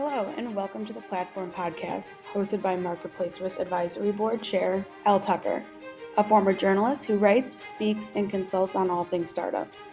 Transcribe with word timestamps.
Hello, 0.00 0.32
and 0.36 0.54
welcome 0.54 0.84
to 0.84 0.92
the 0.92 1.00
Platform 1.00 1.50
Podcast, 1.50 2.18
hosted 2.32 2.62
by 2.62 2.76
Marketplace 2.76 3.40
Risk 3.40 3.58
Advisory 3.58 4.12
Board 4.12 4.40
Chair 4.40 4.86
Elle 5.06 5.18
Tucker, 5.18 5.64
a 6.16 6.22
former 6.22 6.52
journalist 6.52 7.04
who 7.04 7.18
writes, 7.18 7.60
speaks, 7.60 8.12
and 8.14 8.30
consults 8.30 8.76
on 8.76 8.90
all 8.90 9.02
things 9.02 9.28
startups. 9.28 9.88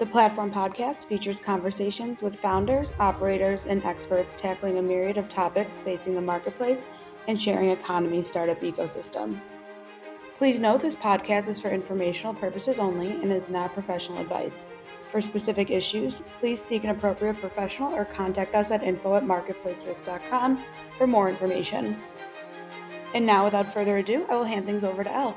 The 0.00 0.06
Platform 0.06 0.50
Podcast 0.50 1.06
features 1.06 1.38
conversations 1.38 2.20
with 2.20 2.40
founders, 2.40 2.92
operators, 2.98 3.64
and 3.64 3.84
experts 3.84 4.34
tackling 4.34 4.78
a 4.78 4.82
myriad 4.82 5.18
of 5.18 5.28
topics 5.28 5.76
facing 5.76 6.16
the 6.16 6.20
marketplace 6.20 6.88
and 7.28 7.40
sharing 7.40 7.70
economy 7.70 8.24
startup 8.24 8.60
ecosystem. 8.62 9.40
Please 10.36 10.58
note 10.58 10.80
this 10.80 10.96
podcast 10.96 11.46
is 11.46 11.60
for 11.60 11.70
informational 11.70 12.34
purposes 12.34 12.80
only 12.80 13.12
and 13.12 13.32
is 13.32 13.50
not 13.50 13.72
professional 13.72 14.20
advice. 14.20 14.68
For 15.10 15.22
specific 15.22 15.70
issues, 15.70 16.20
please 16.38 16.62
seek 16.62 16.84
an 16.84 16.90
appropriate 16.90 17.40
professional 17.40 17.94
or 17.94 18.04
contact 18.04 18.54
us 18.54 18.70
at 18.70 18.82
info 18.82 19.16
at 19.16 19.24
marketplacerisk.com 19.24 20.62
for 20.98 21.06
more 21.06 21.30
information. 21.30 21.96
And 23.14 23.24
now, 23.24 23.44
without 23.44 23.72
further 23.72 23.96
ado, 23.96 24.26
I 24.28 24.36
will 24.36 24.44
hand 24.44 24.66
things 24.66 24.84
over 24.84 25.02
to 25.02 25.10
Elle. 25.10 25.34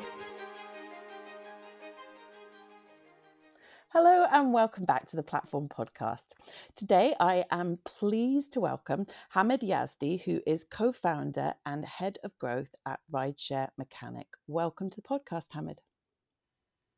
Hello 3.94 4.26
and 4.32 4.54
welcome 4.54 4.84
back 4.84 5.08
to 5.08 5.16
the 5.16 5.24
Platform 5.24 5.70
Podcast. 5.70 6.28
Today 6.76 7.14
I 7.20 7.46
am 7.50 7.80
pleased 7.86 8.54
to 8.54 8.62
welcome 8.62 9.06
Hamid 9.30 9.62
Yazdi, 9.62 10.22
who 10.24 10.42
is 10.46 10.66
co 10.66 10.92
founder 10.92 11.54
and 11.66 11.86
head 11.86 12.18
of 12.24 12.38
growth 12.40 12.74
at 12.86 13.00
Rideshare 13.12 13.70
Mechanic. 13.78 14.28
Welcome 14.48 14.90
to 14.90 15.02
the 15.02 15.08
podcast, 15.08 15.48
Hamid. 15.52 15.80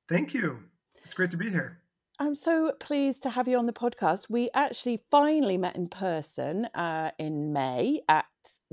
Thank 0.09 0.34
you. 0.34 0.59
It's 1.03 1.14
great 1.14 1.31
to 1.31 1.38
be 1.38 1.50
here. 1.50 1.83
I'm 2.20 2.35
so 2.35 2.72
pleased 2.80 3.23
to 3.23 3.30
have 3.31 3.48
you 3.48 3.58
on 3.58 3.66
the 3.66 3.73
podcast. 3.73 4.30
We 4.30 4.49
actually 4.53 5.02
finally 5.09 5.58
met 5.58 5.75
in 5.75 5.89
person 5.89 6.66
uh, 6.75 7.09
in 7.17 7.52
May 7.52 8.02
at 8.08 8.25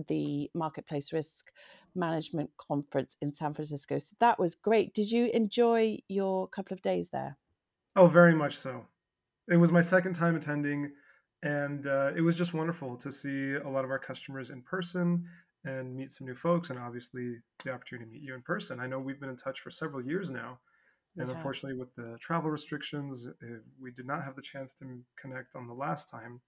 the 0.09 0.51
Marketplace 0.55 1.11
Risk 1.13 1.47
Management 1.95 2.51
Conference 2.59 3.17
in 3.23 3.33
San 3.33 3.55
Francisco. 3.55 3.99
So 3.99 4.15
that 4.21 4.39
was 4.39 4.55
great. 4.55 4.93
Did 4.93 5.11
you 5.11 5.31
enjoy 5.33 5.99
your 6.07 6.49
couple 6.49 6.75
of 6.75 6.83
days 6.83 7.09
there? 7.13 7.39
Oh, 7.97 8.09
very 8.09 8.35
much 8.35 8.59
so. 8.59 8.85
It 9.49 9.57
was 9.57 9.73
my 9.73 9.81
second 9.81 10.15
time 10.15 10.37
attending, 10.37 10.93
and 11.43 11.87
uh, 11.87 12.11
it 12.15 12.21
was 12.21 12.37
just 12.37 12.53
wonderful 12.53 12.97
to 12.99 13.11
see 13.11 13.55
a 13.55 13.69
lot 13.69 13.85
of 13.85 13.91
our 13.91 13.99
customers 13.99 14.51
in 14.51 14.61
person 14.63 15.25
and 15.65 15.97
meet 15.97 16.13
some 16.13 16.27
new 16.27 16.37
folks, 16.37 16.69
and 16.69 16.79
obviously 16.79 17.37
the 17.65 17.73
opportunity 17.73 18.05
to 18.05 18.13
meet 18.13 18.23
you 18.23 18.35
in 18.35 18.43
person. 18.43 18.81
I 18.81 18.87
know 18.87 18.99
we've 18.99 19.19
been 19.19 19.31
in 19.31 19.37
touch 19.37 19.61
for 19.61 19.71
several 19.71 20.05
years 20.05 20.29
now, 20.29 20.61
and 21.17 21.29
yeah. 21.29 21.37
unfortunately, 21.37 21.79
with 21.79 21.95
the 21.97 22.17
travel 22.21 22.51
restrictions, 22.51 23.27
we 23.81 23.91
did 23.91 24.07
not 24.07 24.25
have 24.25 24.37
the 24.37 24.43
chance 24.43 24.73
to 24.75 24.85
connect 25.21 25.57
on 25.57 25.67
the 25.67 25.75
last 25.75 26.09
time. 26.09 26.41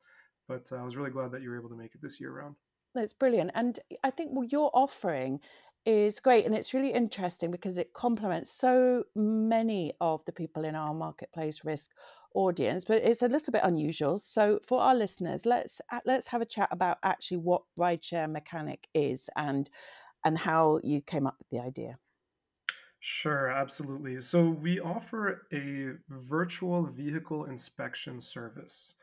But 0.48 0.66
uh, 0.72 0.76
I 0.76 0.82
was 0.82 0.96
really 0.96 1.10
glad 1.10 1.32
that 1.32 1.42
you 1.42 1.50
were 1.50 1.58
able 1.58 1.68
to 1.68 1.76
make 1.76 1.94
it 1.94 2.02
this 2.02 2.20
year 2.20 2.32
around. 2.32 2.56
That's 2.94 3.12
brilliant, 3.12 3.52
and 3.54 3.78
I 4.04 4.10
think 4.10 4.30
well, 4.32 4.46
your 4.50 4.70
offering 4.74 5.40
is 5.84 6.20
great 6.20 6.46
and 6.46 6.54
it's 6.54 6.74
really 6.74 6.92
interesting 6.92 7.50
because 7.50 7.76
it 7.76 7.92
complements 7.92 8.56
so 8.56 9.02
many 9.16 9.92
of 10.00 10.24
the 10.26 10.32
people 10.32 10.64
in 10.64 10.76
our 10.76 10.94
marketplace 10.94 11.62
risk 11.64 11.90
audience 12.34 12.84
but 12.86 13.02
it's 13.02 13.22
a 13.22 13.28
little 13.28 13.52
bit 13.52 13.62
unusual 13.64 14.16
so 14.16 14.58
for 14.64 14.80
our 14.80 14.94
listeners 14.94 15.44
let's 15.44 15.80
uh, 15.92 15.98
let's 16.06 16.28
have 16.28 16.40
a 16.40 16.46
chat 16.46 16.68
about 16.70 16.98
actually 17.02 17.36
what 17.36 17.62
rideshare 17.78 18.30
mechanic 18.30 18.86
is 18.94 19.28
and 19.36 19.68
and 20.24 20.38
how 20.38 20.78
you 20.84 21.00
came 21.02 21.26
up 21.26 21.34
with 21.38 21.48
the 21.50 21.58
idea 21.58 21.98
Sure, 23.04 23.48
absolutely. 23.48 24.20
So 24.22 24.48
we 24.48 24.78
offer 24.80 25.46
a 25.52 25.94
virtual 26.08 26.86
vehicle 26.86 27.44
inspection 27.46 28.20
service. 28.20 28.94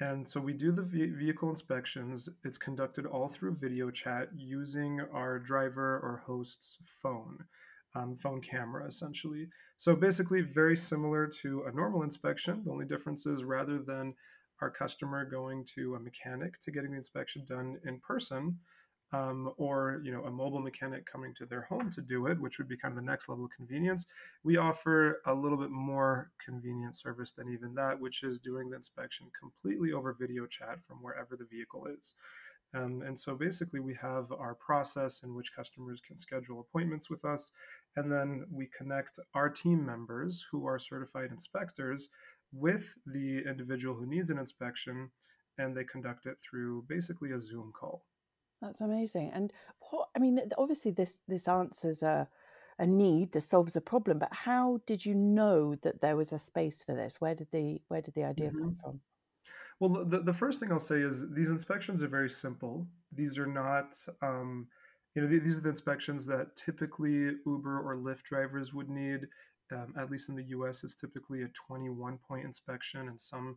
And 0.00 0.28
so 0.28 0.40
we 0.40 0.52
do 0.54 0.72
the 0.72 0.82
vehicle 0.82 1.50
inspections. 1.50 2.28
It's 2.44 2.58
conducted 2.58 3.06
all 3.06 3.28
through 3.30 3.58
video 3.60 3.90
chat 3.92 4.30
using 4.36 5.00
our 5.14 5.38
driver 5.38 5.98
or 6.00 6.22
host's 6.26 6.78
phone, 7.02 7.44
um, 7.94 8.18
phone 8.18 8.42
camera 8.42 8.88
essentially. 8.88 9.48
So 9.78 9.96
basically, 9.96 10.42
very 10.42 10.76
similar 10.76 11.28
to 11.42 11.64
a 11.68 11.72
normal 11.72 12.02
inspection. 12.02 12.64
The 12.64 12.72
only 12.72 12.86
difference 12.86 13.26
is 13.26 13.44
rather 13.44 13.80
than 13.80 14.14
our 14.62 14.70
customer 14.70 15.24
going 15.24 15.66
to 15.76 15.94
a 15.96 16.00
mechanic 16.00 16.60
to 16.62 16.72
getting 16.72 16.92
the 16.92 16.98
inspection 16.98 17.46
done 17.48 17.78
in 17.86 18.00
person, 18.00 18.58
um, 19.12 19.52
or 19.56 20.00
you 20.04 20.12
know 20.12 20.24
a 20.24 20.30
mobile 20.30 20.60
mechanic 20.60 21.04
coming 21.10 21.34
to 21.34 21.46
their 21.46 21.62
home 21.62 21.90
to 21.92 22.00
do 22.00 22.26
it, 22.26 22.40
which 22.40 22.58
would 22.58 22.68
be 22.68 22.76
kind 22.76 22.92
of 22.92 23.02
the 23.02 23.10
next 23.10 23.28
level 23.28 23.44
of 23.44 23.50
convenience. 23.56 24.06
We 24.44 24.56
offer 24.56 25.20
a 25.26 25.34
little 25.34 25.58
bit 25.58 25.70
more 25.70 26.30
convenient 26.44 26.96
service 26.96 27.32
than 27.32 27.52
even 27.52 27.74
that, 27.74 28.00
which 28.00 28.22
is 28.22 28.40
doing 28.40 28.70
the 28.70 28.76
inspection 28.76 29.26
completely 29.38 29.92
over 29.92 30.16
video 30.18 30.46
chat 30.46 30.78
from 30.86 30.98
wherever 31.02 31.36
the 31.36 31.46
vehicle 31.50 31.86
is. 31.86 32.14
Um, 32.72 33.02
and 33.04 33.18
so 33.18 33.34
basically, 33.34 33.80
we 33.80 33.94
have 34.00 34.30
our 34.30 34.54
process 34.54 35.22
in 35.24 35.34
which 35.34 35.54
customers 35.54 36.00
can 36.06 36.16
schedule 36.16 36.60
appointments 36.60 37.10
with 37.10 37.24
us, 37.24 37.50
and 37.96 38.12
then 38.12 38.46
we 38.50 38.68
connect 38.76 39.18
our 39.34 39.48
team 39.48 39.84
members 39.84 40.46
who 40.52 40.66
are 40.66 40.78
certified 40.78 41.30
inspectors 41.32 42.08
with 42.52 42.94
the 43.06 43.42
individual 43.48 43.96
who 43.96 44.06
needs 44.06 44.30
an 44.30 44.38
inspection, 44.38 45.10
and 45.58 45.76
they 45.76 45.82
conduct 45.82 46.26
it 46.26 46.36
through 46.48 46.84
basically 46.88 47.32
a 47.32 47.40
Zoom 47.40 47.72
call. 47.78 48.04
That's 48.60 48.80
amazing. 48.80 49.30
And 49.34 49.52
what 49.90 50.08
I 50.14 50.18
mean, 50.18 50.40
obviously, 50.58 50.90
this 50.90 51.18
this 51.26 51.48
answers 51.48 52.02
a 52.02 52.28
a 52.80 52.86
need. 52.86 53.32
This 53.32 53.46
solves 53.46 53.76
a 53.76 53.80
problem. 53.80 54.18
But 54.18 54.32
how 54.32 54.80
did 54.86 55.04
you 55.04 55.14
know 55.14 55.74
that 55.82 56.00
there 56.00 56.16
was 56.16 56.32
a 56.32 56.38
space 56.38 56.82
for 56.82 56.94
this? 56.94 57.20
Where 57.20 57.34
did 57.34 57.48
the 57.52 57.80
where 57.88 58.00
did 58.00 58.14
the 58.14 58.24
idea 58.24 58.48
mm-hmm. 58.48 58.62
come 58.62 58.76
from? 58.82 59.00
Well, 59.78 60.04
the, 60.04 60.20
the 60.20 60.34
first 60.34 60.60
thing 60.60 60.72
I'll 60.72 60.80
say 60.80 61.00
is 61.00 61.24
these 61.30 61.50
inspections 61.50 62.02
are 62.02 62.08
very 62.08 62.28
simple. 62.28 62.86
These 63.12 63.38
are 63.38 63.46
not, 63.46 63.96
um, 64.20 64.66
you 65.14 65.22
know, 65.22 65.28
these 65.28 65.56
are 65.56 65.62
the 65.62 65.70
inspections 65.70 66.26
that 66.26 66.54
typically 66.56 67.30
Uber 67.46 67.80
or 67.80 67.96
Lyft 67.96 68.24
drivers 68.24 68.74
would 68.74 68.90
need. 68.90 69.20
Um, 69.72 69.94
at 69.98 70.10
least 70.10 70.28
in 70.28 70.34
the 70.34 70.44
U.S., 70.48 70.82
it's 70.82 70.96
typically 70.96 71.42
a 71.42 71.48
21 71.66 72.18
point 72.26 72.44
inspection. 72.44 73.08
In 73.08 73.18
some 73.18 73.56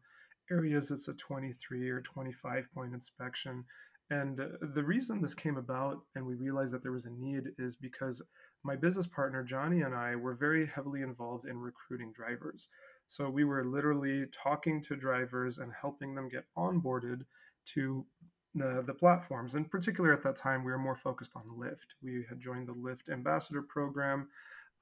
areas, 0.52 0.92
it's 0.92 1.08
a 1.08 1.14
23 1.14 1.90
or 1.90 2.02
25 2.02 2.66
point 2.74 2.94
inspection. 2.94 3.66
And 4.10 4.40
uh, 4.40 4.46
the 4.76 4.84
reason 4.84 5.22
this 5.22 5.34
came 5.34 5.58
about 5.58 6.02
and 6.16 6.26
we 6.26 6.36
realized 6.36 6.74
that 6.74 6.84
there 6.84 6.92
was 6.92 7.06
a 7.06 7.12
need 7.12 7.50
is 7.58 7.76
because 7.76 8.22
my 8.64 8.76
business 8.76 9.08
partner, 9.08 9.44
Johnny, 9.44 9.82
and 9.82 9.96
I 9.96 10.16
were 10.16 10.36
very 10.36 10.68
heavily 10.68 11.02
involved 11.02 11.48
in 11.48 11.58
recruiting 11.58 12.14
drivers. 12.14 12.68
So 13.08 13.30
we 13.30 13.44
were 13.44 13.66
literally 13.66 14.26
talking 14.44 14.82
to 14.84 14.96
drivers 14.96 15.58
and 15.58 15.72
helping 15.80 16.16
them 16.16 16.30
get 16.30 16.46
onboarded 16.58 17.22
to 17.74 18.06
the, 18.56 18.84
the 18.86 18.94
platforms. 18.94 19.56
In 19.56 19.66
particular, 19.66 20.14
at 20.14 20.24
that 20.24 20.36
time, 20.36 20.64
we 20.64 20.72
were 20.72 20.78
more 20.78 20.96
focused 20.96 21.34
on 21.36 21.44
Lyft. 21.60 21.96
We 22.02 22.26
had 22.30 22.40
joined 22.40 22.68
the 22.68 22.74
Lyft 22.74 23.12
ambassador 23.12 23.62
program, 23.62 24.28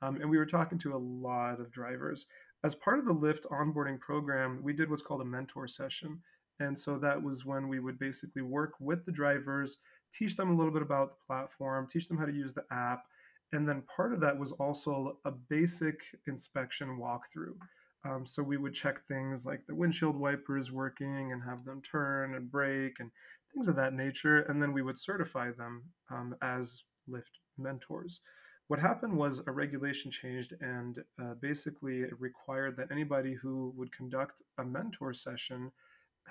um, 0.02 0.18
and 0.18 0.30
we 0.30 0.38
were 0.38 0.46
talking 0.46 0.78
to 0.80 0.96
a 0.96 0.98
lot 0.98 1.60
of 1.60 1.72
drivers. 1.72 2.26
As 2.64 2.76
part 2.76 3.00
of 3.00 3.06
the 3.06 3.14
Lyft 3.14 3.46
onboarding 3.52 4.00
program, 4.00 4.62
we 4.62 4.74
did 4.74 4.90
what's 4.90 5.02
called 5.02 5.22
a 5.22 5.26
mentor 5.26 5.68
session. 5.68 6.20
And 6.62 6.78
so 6.78 7.00
that 7.00 7.22
was 7.22 7.44
when 7.44 7.68
we 7.68 7.80
would 7.80 7.98
basically 7.98 8.44
work 8.44 8.74
with 8.80 9.04
the 9.06 9.12
drivers, 9.12 9.78
teach 10.14 10.36
them 10.38 10.52
a 10.52 10.56
little 10.56 10.72
bit 10.72 10.84
about 10.84 11.10
the 11.10 11.26
platform, 11.26 11.88
teach 11.92 12.08
them 12.08 12.20
how 12.20 12.26
to 12.26 12.32
use 12.32 12.54
the 12.54 12.66
app. 12.72 13.06
And 13.52 13.68
then 13.68 13.82
part 13.94 14.14
of 14.14 14.20
that 14.20 14.38
was 14.38 14.52
also 14.54 15.18
a 15.26 15.32
basic 15.32 16.00
inspection 16.28 17.00
walkthrough. 17.00 17.58
Um, 18.06 18.26
so 18.28 18.44
we 18.44 18.58
would 18.58 18.76
check 18.76 19.08
things 19.08 19.44
like 19.46 19.66
the 19.68 19.76
windshield 19.76 20.16
wipers 20.16 20.72
working 20.72 21.32
and 21.32 21.42
have 21.44 21.66
them 21.66 21.82
turn 21.82 22.36
and 22.36 22.52
brake 22.52 22.98
and 23.00 23.10
things 23.54 23.68
of 23.68 23.76
that 23.78 23.94
nature. 23.94 24.42
And 24.42 24.62
then 24.62 24.72
we 24.72 24.84
would 24.84 25.00
certify 25.00 25.52
them 25.52 25.84
um, 26.12 26.36
as 26.44 26.84
Lyft 27.10 27.40
mentors. 27.58 28.22
What 28.68 28.80
happened 28.80 29.18
was 29.18 29.42
a 29.48 29.52
regulation 29.52 30.12
changed 30.12 30.54
and 30.62 31.00
uh, 31.22 31.34
basically 31.42 32.02
it 32.02 32.20
required 32.20 32.78
that 32.78 32.92
anybody 32.92 33.34
who 33.34 33.74
would 33.76 33.92
conduct 33.92 34.44
a 34.60 34.64
mentor 34.64 35.14
session 35.14 35.72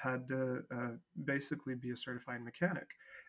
had 0.03 0.29
to 0.29 0.63
uh, 0.75 0.91
basically 1.25 1.75
be 1.75 1.91
a 1.91 1.97
certified 1.97 2.43
mechanic. 2.43 2.89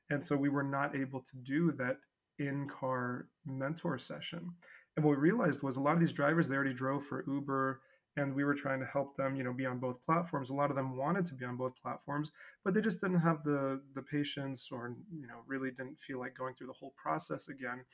And 0.09 0.23
so 0.23 0.35
we 0.35 0.49
were 0.49 0.63
not 0.63 0.95
able 0.95 1.21
to 1.21 1.37
do 1.43 1.71
that 1.73 1.97
in 2.39 2.67
car 2.69 3.27
mentor 3.45 3.97
session. 3.97 4.51
And 4.95 5.05
what 5.05 5.11
we 5.11 5.17
realized 5.17 5.63
was 5.63 5.77
a 5.77 5.79
lot 5.79 5.93
of 5.93 5.99
these 5.99 6.13
drivers, 6.13 6.47
they 6.47 6.55
already 6.55 6.73
drove 6.73 7.05
for 7.05 7.23
Uber 7.27 7.81
and 8.17 8.35
we 8.35 8.43
were 8.43 8.53
trying 8.53 8.81
to 8.81 8.85
help 8.85 9.15
them, 9.15 9.35
you 9.35 9.43
know, 9.43 9.53
be 9.53 9.65
on 9.65 9.79
both 9.79 10.03
platforms. 10.05 10.49
A 10.49 10.53
lot 10.53 10.69
of 10.69 10.75
them 10.75 10.97
wanted 10.97 11.25
to 11.27 11.33
be 11.33 11.45
on 11.45 11.55
both 11.55 11.73
platforms, 11.81 12.31
but 12.63 12.73
they 12.73 12.81
just 12.81 12.99
didn't 12.99 13.21
have 13.21 13.43
the 13.45 13.79
the 13.95 14.01
patience 14.01 14.67
or, 14.71 14.95
you 15.17 15.27
know, 15.27 15.43
really 15.47 15.71
didn't 15.71 15.97
feel 16.05 16.19
like 16.19 16.37
going 16.37 16.53
through 16.55 16.67
the 16.67 16.73
whole 16.73 16.93
process 17.01 17.47
again. 17.47 17.85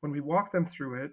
When 0.00 0.12
we 0.12 0.20
walked 0.20 0.52
them 0.52 0.64
through 0.64 1.04
it, 1.04 1.12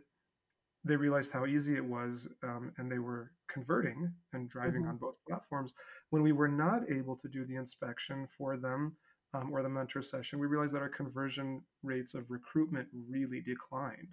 they 0.83 0.95
realized 0.95 1.31
how 1.31 1.45
easy 1.45 1.75
it 1.75 1.85
was 1.85 2.27
um, 2.43 2.71
and 2.77 2.91
they 2.91 2.99
were 2.99 3.31
converting 3.47 4.11
and 4.33 4.49
driving 4.49 4.81
mm-hmm. 4.81 4.91
on 4.91 4.97
both 4.97 5.15
platforms 5.27 5.73
when 6.11 6.23
we 6.23 6.31
were 6.31 6.47
not 6.47 6.83
able 6.91 7.17
to 7.17 7.27
do 7.27 7.45
the 7.45 7.55
inspection 7.57 8.27
for 8.37 8.57
them 8.57 8.95
um, 9.33 9.51
or 9.51 9.63
the 9.63 9.69
mentor 9.69 10.03
session 10.03 10.39
we 10.39 10.47
realized 10.47 10.73
that 10.75 10.83
our 10.83 10.89
conversion 10.89 11.61
rates 11.83 12.13
of 12.13 12.29
recruitment 12.29 12.87
really 13.09 13.41
declined 13.41 14.09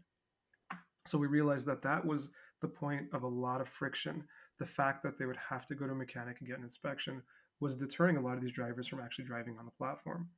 so 1.06 1.18
we 1.18 1.28
realized 1.28 1.66
that 1.66 1.82
that 1.82 2.04
was 2.04 2.30
the 2.62 2.68
point 2.68 3.06
of 3.12 3.22
a 3.24 3.28
lot 3.28 3.60
of 3.60 3.68
friction 3.68 4.24
the 4.60 4.66
fact 4.66 5.02
that 5.04 5.18
they 5.18 5.26
would 5.26 5.38
have 5.50 5.66
to 5.66 5.74
go 5.76 5.86
to 5.86 5.92
a 5.92 5.96
mechanic 5.96 6.38
and 6.40 6.48
get 6.48 6.58
an 6.58 6.64
inspection 6.64 7.22
was 7.60 7.76
deterring 7.76 8.16
a 8.16 8.20
lot 8.20 8.36
of 8.36 8.42
these 8.42 8.52
drivers 8.52 8.88
from 8.88 9.00
actually 9.00 9.26
driving 9.26 9.56
on 9.58 9.64
the 9.66 9.72
platform 9.72 10.28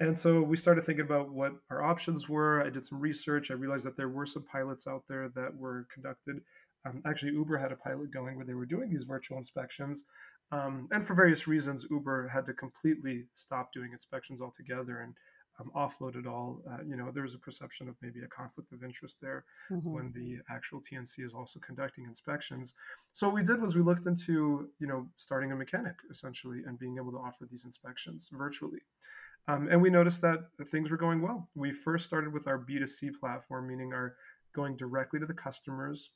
And 0.00 0.16
so 0.16 0.42
we 0.42 0.56
started 0.56 0.84
thinking 0.84 1.04
about 1.06 1.32
what 1.32 1.54
our 1.70 1.82
options 1.82 2.28
were. 2.28 2.64
I 2.64 2.70
did 2.70 2.86
some 2.86 3.00
research. 3.00 3.50
I 3.50 3.54
realized 3.54 3.84
that 3.86 3.96
there 3.96 4.10
were 4.10 4.26
some 4.26 4.44
pilots 4.44 4.86
out 4.86 5.04
there 5.08 5.30
that 5.34 5.56
were 5.56 5.86
conducted. 5.92 6.42
Um, 6.86 7.02
actually, 7.06 7.32
Uber 7.32 7.58
had 7.58 7.72
a 7.72 7.76
pilot 7.76 8.12
going 8.12 8.36
where 8.36 8.46
they 8.46 8.54
were 8.54 8.66
doing 8.66 8.90
these 8.90 9.04
virtual 9.04 9.38
inspections. 9.38 10.04
Um, 10.50 10.88
and 10.90 11.06
for 11.06 11.14
various 11.14 11.46
reasons, 11.46 11.86
Uber 11.90 12.28
had 12.28 12.46
to 12.46 12.52
completely 12.52 13.26
stop 13.34 13.72
doing 13.72 13.92
inspections 13.92 14.40
altogether 14.40 15.00
and 15.00 15.14
um, 15.60 15.70
offload 15.76 16.16
it 16.16 16.26
all. 16.26 16.62
Uh, 16.70 16.78
you 16.86 16.96
know, 16.96 17.10
there 17.12 17.22
was 17.22 17.34
a 17.34 17.38
perception 17.38 17.88
of 17.88 17.96
maybe 18.00 18.20
a 18.20 18.28
conflict 18.28 18.72
of 18.72 18.82
interest 18.82 19.16
there 19.20 19.44
mm-hmm. 19.70 19.92
when 19.92 20.12
the 20.14 20.38
actual 20.54 20.80
TNC 20.80 21.24
is 21.24 21.34
also 21.34 21.58
conducting 21.60 22.04
inspections. 22.04 22.74
So 23.12 23.26
what 23.26 23.34
we 23.34 23.42
did 23.42 23.60
was 23.60 23.74
we 23.74 23.82
looked 23.82 24.06
into, 24.06 24.68
you 24.78 24.86
know, 24.86 25.08
starting 25.16 25.52
a 25.52 25.56
mechanic 25.56 25.96
essentially 26.10 26.62
and 26.66 26.78
being 26.78 26.96
able 26.96 27.12
to 27.12 27.18
offer 27.18 27.46
these 27.50 27.64
inspections 27.64 28.28
virtually. 28.32 28.80
Um, 29.48 29.68
and 29.70 29.80
we 29.80 29.90
noticed 29.90 30.20
that 30.22 30.48
things 30.70 30.90
were 30.90 30.96
going 30.96 31.22
well. 31.22 31.48
We 31.54 31.72
first 31.72 32.04
started 32.04 32.32
with 32.32 32.46
our 32.46 32.58
B2C 32.58 33.18
platform, 33.18 33.66
meaning 33.66 33.92
our 33.92 34.14
going 34.54 34.76
directly 34.76 35.18
to 35.20 35.26
the 35.26 35.34
customers. 35.34 36.10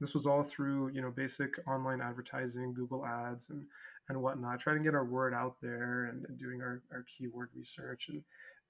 This 0.00 0.14
was 0.14 0.26
all 0.26 0.42
through, 0.42 0.88
you 0.88 1.00
know, 1.00 1.10
basic 1.10 1.54
online 1.66 2.00
advertising, 2.00 2.74
Google 2.74 3.04
ads 3.04 3.50
and, 3.50 3.64
and 4.08 4.20
whatnot, 4.20 4.60
trying 4.60 4.78
to 4.78 4.84
get 4.84 4.94
our 4.94 5.04
word 5.04 5.32
out 5.32 5.56
there 5.62 6.06
and, 6.06 6.24
and 6.26 6.38
doing 6.38 6.60
our, 6.60 6.82
our 6.92 7.04
keyword 7.16 7.48
research 7.54 8.08
and 8.08 8.22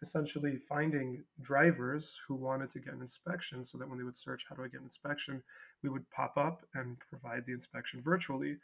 essentially 0.02 0.58
finding 0.68 1.24
drivers 1.42 2.18
who 2.26 2.34
wanted 2.34 2.70
to 2.70 2.78
get 2.78 2.94
an 2.94 3.00
inspection 3.00 3.64
so 3.64 3.78
that 3.78 3.88
when 3.88 3.98
they 3.98 4.04
would 4.04 4.16
search, 4.16 4.44
how 4.48 4.54
do 4.54 4.62
I 4.62 4.68
get 4.68 4.80
an 4.80 4.86
inspection, 4.86 5.42
we 5.82 5.88
would 5.88 6.08
pop 6.10 6.36
up 6.36 6.62
and 6.74 6.96
provide 7.08 7.44
the 7.46 7.52
inspection 7.52 8.02
virtually. 8.02 8.56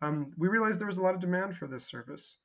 Um, 0.00 0.32
we 0.36 0.48
realized 0.48 0.80
there 0.80 0.86
was 0.86 0.96
a 0.96 1.02
lot 1.02 1.14
of 1.14 1.20
demand 1.20 1.56
for 1.56 1.66
this 1.66 1.84
service. 1.84 2.36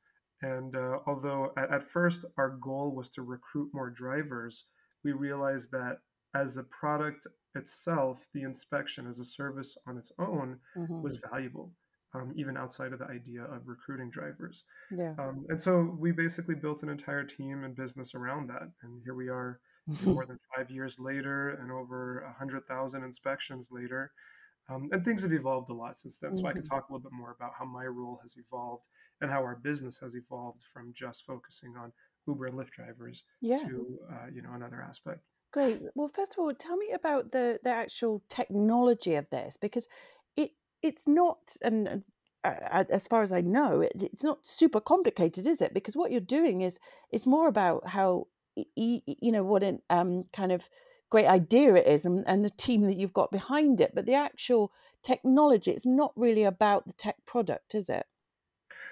And 0.41 0.75
uh, 0.75 0.99
although 1.07 1.53
at, 1.57 1.71
at, 1.71 1.87
first 1.87 2.25
our 2.37 2.49
goal 2.49 2.93
was 2.93 3.09
to 3.11 3.21
recruit 3.21 3.69
more 3.73 3.89
drivers, 3.89 4.65
we 5.03 5.13
realized 5.13 5.71
that 5.71 5.99
as 6.35 6.57
a 6.57 6.63
product 6.63 7.27
itself, 7.55 8.25
the 8.33 8.43
inspection 8.43 9.07
as 9.07 9.19
a 9.19 9.25
service 9.25 9.77
on 9.87 9.97
its 9.97 10.11
own 10.19 10.59
mm-hmm. 10.77 11.01
was 11.01 11.17
valuable, 11.31 11.71
um, 12.13 12.33
even 12.35 12.57
outside 12.57 12.93
of 12.93 12.99
the 12.99 13.05
idea 13.05 13.43
of 13.43 13.67
recruiting 13.67 14.09
drivers. 14.09 14.63
Yeah. 14.91 15.13
Um, 15.19 15.45
and 15.49 15.59
so 15.59 15.95
we 15.99 16.11
basically 16.11 16.55
built 16.55 16.83
an 16.83 16.89
entire 16.89 17.23
team 17.23 17.63
and 17.63 17.75
business 17.75 18.15
around 18.15 18.49
that. 18.49 18.69
And 18.81 19.01
here 19.03 19.15
we 19.15 19.29
are 19.29 19.59
more 20.03 20.25
than 20.27 20.39
five 20.55 20.69
years 20.71 20.97
later 20.99 21.49
and 21.49 21.71
over 21.71 22.23
100,000 22.25 23.03
inspections 23.03 23.69
later. 23.71 24.11
Um, 24.69 24.89
and 24.91 25.03
things 25.03 25.23
have 25.23 25.33
evolved 25.33 25.69
a 25.69 25.73
lot 25.73 25.97
since 25.97 26.17
then. 26.17 26.31
Mm-hmm. 26.31 26.39
So 26.39 26.47
I 26.47 26.53
can 26.53 26.61
mm-hmm. 26.61 26.73
talk 26.73 26.89
a 26.89 26.93
little 26.93 27.09
bit 27.09 27.17
more 27.17 27.35
about 27.37 27.51
how 27.57 27.65
my 27.65 27.85
role 27.85 28.19
has 28.23 28.35
evolved 28.37 28.83
and 29.21 29.29
how 29.29 29.41
our 29.41 29.55
business 29.55 29.97
has 30.01 30.15
evolved 30.15 30.63
from 30.73 30.93
just 30.95 31.25
focusing 31.25 31.75
on 31.77 31.91
Uber 32.27 32.47
and 32.47 32.57
Lyft 32.57 32.71
drivers 32.71 33.23
yeah. 33.41 33.57
to 33.57 33.99
uh, 34.11 34.27
you 34.33 34.41
know 34.41 34.53
another 34.53 34.81
aspect. 34.81 35.21
Great. 35.53 35.81
Well, 35.93 36.09
first 36.13 36.33
of 36.33 36.39
all, 36.39 36.51
tell 36.51 36.77
me 36.77 36.91
about 36.91 37.31
the 37.31 37.59
the 37.63 37.69
actual 37.69 38.23
technology 38.27 39.13
of 39.13 39.29
this 39.29 39.55
because 39.55 39.87
it 40.35 40.51
it's 40.81 41.07
not 41.07 41.55
and 41.61 42.03
uh, 42.43 42.83
as 42.89 43.05
far 43.07 43.21
as 43.21 43.31
I 43.31 43.41
know, 43.41 43.81
it, 43.81 43.91
it's 43.95 44.23
not 44.23 44.45
super 44.45 44.81
complicated, 44.81 45.45
is 45.47 45.61
it? 45.61 45.73
Because 45.73 45.95
what 45.95 46.11
you're 46.11 46.19
doing 46.19 46.61
is 46.61 46.79
it's 47.11 47.27
more 47.27 47.47
about 47.47 47.89
how 47.89 48.27
you 48.75 49.01
know 49.21 49.43
what 49.43 49.61
an 49.61 49.81
um, 49.91 50.25
kind 50.33 50.51
of 50.51 50.67
great 51.11 51.27
idea 51.27 51.75
it 51.75 51.85
is 51.85 52.03
and, 52.05 52.23
and 52.27 52.43
the 52.43 52.49
team 52.49 52.87
that 52.87 52.97
you've 52.97 53.13
got 53.13 53.31
behind 53.31 53.79
it. 53.79 53.91
But 53.93 54.07
the 54.07 54.15
actual 54.15 54.71
technology, 55.03 55.69
it's 55.69 55.85
not 55.85 56.13
really 56.15 56.43
about 56.43 56.87
the 56.87 56.93
tech 56.93 57.17
product, 57.27 57.75
is 57.75 57.89
it? 57.89 58.07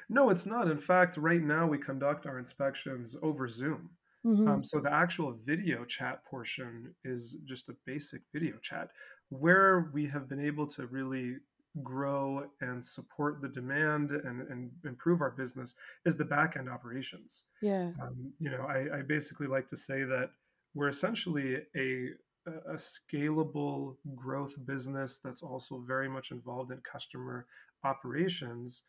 No, 0.10 0.30
it's 0.30 0.46
not. 0.46 0.70
In 0.70 0.80
fact, 0.80 1.18
right 1.18 1.42
now 1.42 1.66
we 1.66 1.80
conduct 1.80 2.28
our 2.28 2.38
inspections 2.38 3.16
over 3.24 3.48
Zoom. 3.48 3.90
Mm-hmm. 4.26 4.48
Um, 4.48 4.64
so 4.64 4.80
the 4.80 4.94
actual 4.94 5.38
video 5.46 5.84
chat 5.86 6.24
portion 6.26 6.94
is 7.04 7.36
just 7.46 7.70
a 7.70 7.76
basic 7.86 8.22
video 8.34 8.56
chat 8.62 8.90
where 9.30 9.90
we 9.94 10.06
have 10.08 10.30
been 10.30 10.46
able 10.46 10.68
to 10.68 10.86
really 10.88 11.38
grow 11.82 12.46
and 12.60 12.84
support 12.84 13.42
the 13.42 13.48
demand 13.48 14.12
and, 14.12 14.42
and 14.50 14.72
improve 14.86 15.22
our 15.22 15.32
business 15.32 15.74
is 16.06 16.18
the 16.18 16.26
back 16.26 16.58
end 16.58 16.70
operations. 16.70 17.46
Yeah. 17.62 17.92
Um, 18.02 18.34
you 18.40 18.52
know, 18.52 18.66
I, 18.68 19.00
I 19.00 19.02
basically 19.02 19.48
like 19.48 19.68
to 19.70 19.78
say 19.78 20.04
that 20.04 20.32
we're 20.74 20.90
essentially 20.90 21.58
a 21.76 22.10
a 22.48 22.74
scalable 22.74 23.98
growth 24.16 24.56
business 24.66 25.20
that's 25.24 25.44
also 25.44 25.84
very 25.88 26.10
much 26.10 26.32
involved 26.32 26.72
in 26.72 26.80
customer 26.92 27.46
operations 27.84 28.82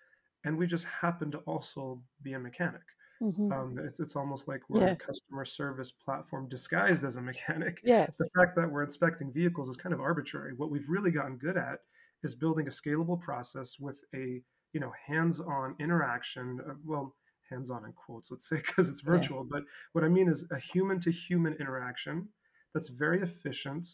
and 0.44 0.56
we 0.56 0.67
just 0.67 0.85
happen 0.85 1.31
to 1.31 1.38
also 1.38 2.00
be 2.23 2.32
a 2.32 2.38
mechanic. 2.38 2.82
Mm-hmm. 3.22 3.52
Um, 3.52 3.78
it's, 3.78 4.00
it's 4.00 4.16
almost 4.16 4.48
like 4.48 4.62
we're 4.69 4.80
yeah. 4.80 4.92
a 4.92 4.96
customer 4.96 5.44
service 5.44 5.92
platform 5.92 6.48
disguised 6.48 7.04
as 7.04 7.16
a 7.16 7.20
mechanic. 7.30 7.80
Yes. 7.84 8.16
The 8.16 8.28
fact 8.36 8.56
that 8.56 8.70
we're 8.70 8.82
inspecting 8.82 9.32
vehicles 9.32 9.69
is 9.69 9.76
kind 9.76 9.94
of 9.94 10.00
arbitrary. 10.00 10.54
What 10.56 10.70
we've 10.70 10.88
really 10.88 11.12
gotten 11.12 11.36
good 11.36 11.56
at 11.56 11.80
is 12.24 12.34
building 12.34 12.66
a 12.66 12.70
scalable 12.70 13.20
process 13.20 13.78
with 13.78 14.00
a 14.14 14.42
you 14.72 14.80
know 14.80 14.92
hands-on 15.06 15.76
interaction. 15.78 16.60
Uh, 16.69 16.74
well, 16.84 17.14
hands-on 17.48 17.84
in 17.84 17.92
quotes, 17.92 18.30
let's 18.30 18.48
say, 18.48 18.56
because 18.66 18.88
it's 18.88 19.00
virtual. 19.00 19.38
Yeah. 19.38 19.50
But 19.50 19.62
what 19.92 20.04
I 20.04 20.08
mean 20.08 20.28
is 20.28 20.44
a 20.50 20.58
human-to-human 20.58 21.56
interaction 21.60 22.28
that's 22.75 22.88
very 22.88 23.22
efficient 23.22 23.86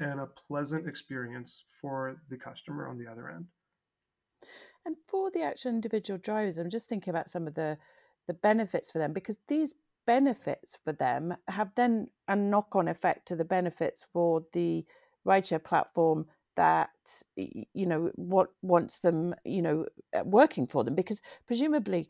and 0.00 0.20
a 0.20 0.26
pleasant 0.26 0.88
experience 0.88 1.64
for 1.80 2.20
the 2.28 2.36
customer 2.36 2.88
on 2.88 2.98
the 2.98 3.06
other 3.06 3.30
end. 3.30 3.46
And 4.84 4.96
for 5.08 5.30
the 5.30 5.42
actual 5.42 5.70
individual 5.70 6.18
drivers, 6.18 6.58
I'm 6.58 6.68
just 6.68 6.88
thinking 6.88 7.10
about 7.10 7.30
some 7.30 7.46
of 7.46 7.54
the 7.54 7.78
the 8.26 8.34
benefits 8.34 8.90
for 8.90 8.98
them 8.98 9.12
because 9.12 9.36
these 9.48 9.74
benefits 10.06 10.76
for 10.84 10.92
them 10.92 11.34
have 11.48 11.70
then 11.76 12.08
a 12.28 12.36
knock-on 12.36 12.88
effect 12.88 13.26
to 13.26 13.36
the 13.36 13.44
benefits 13.44 14.04
for 14.12 14.44
the 14.52 14.84
rideshare 15.26 15.62
platform 15.62 16.26
that 16.56 16.90
you 17.36 17.86
know 17.86 18.10
what 18.14 18.48
wants 18.62 19.00
them 19.00 19.34
you 19.44 19.62
know 19.62 19.86
uh, 20.16 20.22
working 20.24 20.66
for 20.66 20.84
them 20.84 20.94
because 20.94 21.20
presumably 21.46 22.08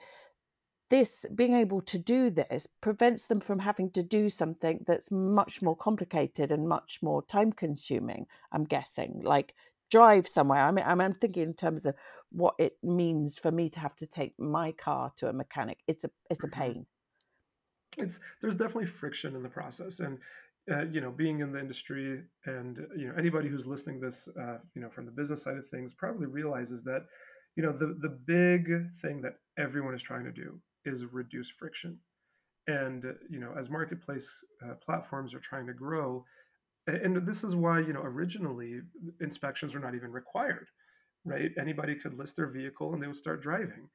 this 0.90 1.24
being 1.34 1.54
able 1.54 1.80
to 1.80 1.98
do 1.98 2.30
this 2.30 2.66
prevents 2.82 3.26
them 3.26 3.40
from 3.40 3.60
having 3.60 3.90
to 3.90 4.02
do 4.02 4.28
something 4.28 4.84
that's 4.86 5.10
much 5.10 5.62
more 5.62 5.76
complicated 5.76 6.52
and 6.52 6.68
much 6.68 6.98
more 7.00 7.22
time 7.22 7.52
consuming 7.52 8.26
i'm 8.52 8.64
guessing 8.64 9.20
like 9.24 9.54
drive 9.90 10.26
somewhere. 10.26 10.60
I 10.60 10.70
mean 10.72 10.84
i'm 10.86 11.14
thinking 11.14 11.42
in 11.44 11.54
terms 11.54 11.86
of 11.86 11.94
what 12.34 12.54
it 12.58 12.76
means 12.82 13.38
for 13.38 13.50
me 13.50 13.68
to 13.70 13.80
have 13.80 13.94
to 13.96 14.06
take 14.06 14.34
my 14.38 14.72
car 14.72 15.12
to 15.16 15.28
a 15.28 15.32
mechanic. 15.32 15.78
It's 15.86 16.04
a 16.04 16.10
it's 16.28 16.44
a 16.44 16.48
mm-hmm. 16.48 16.60
pain. 16.60 16.86
It's 17.96 18.18
there's 18.40 18.56
definitely 18.56 18.86
friction 18.86 19.36
in 19.36 19.42
the 19.42 19.48
process, 19.48 20.00
and 20.00 20.18
uh, 20.70 20.84
you 20.90 21.00
know, 21.00 21.10
being 21.10 21.40
in 21.40 21.52
the 21.52 21.60
industry, 21.60 22.22
and 22.46 22.78
you 22.96 23.06
know, 23.06 23.14
anybody 23.16 23.48
who's 23.48 23.66
listening 23.66 24.00
this, 24.00 24.28
uh, 24.40 24.58
you 24.74 24.82
know, 24.82 24.90
from 24.90 25.06
the 25.06 25.12
business 25.12 25.42
side 25.42 25.56
of 25.56 25.68
things, 25.68 25.94
probably 25.94 26.26
realizes 26.26 26.82
that, 26.84 27.02
you 27.56 27.62
know, 27.62 27.72
the 27.72 27.96
the 28.00 28.08
big 28.08 28.68
thing 29.00 29.22
that 29.22 29.34
everyone 29.56 29.94
is 29.94 30.02
trying 30.02 30.24
to 30.24 30.32
do 30.32 30.60
is 30.84 31.04
reduce 31.04 31.50
friction, 31.50 31.98
and 32.66 33.04
you 33.30 33.38
know, 33.38 33.54
as 33.56 33.70
marketplace 33.70 34.28
uh, 34.64 34.74
platforms 34.84 35.34
are 35.34 35.40
trying 35.40 35.68
to 35.68 35.74
grow, 35.74 36.24
and 36.88 37.24
this 37.28 37.44
is 37.44 37.54
why 37.54 37.78
you 37.78 37.92
know 37.92 38.02
originally 38.02 38.80
inspections 39.20 39.72
were 39.72 39.80
not 39.80 39.94
even 39.94 40.10
required 40.10 40.66
right? 41.24 41.50
Anybody 41.58 41.94
could 41.94 42.18
list 42.18 42.36
their 42.36 42.48
vehicle 42.48 42.92
and 42.92 43.02
they 43.02 43.06
would 43.06 43.16
start 43.16 43.42
driving. 43.42 43.88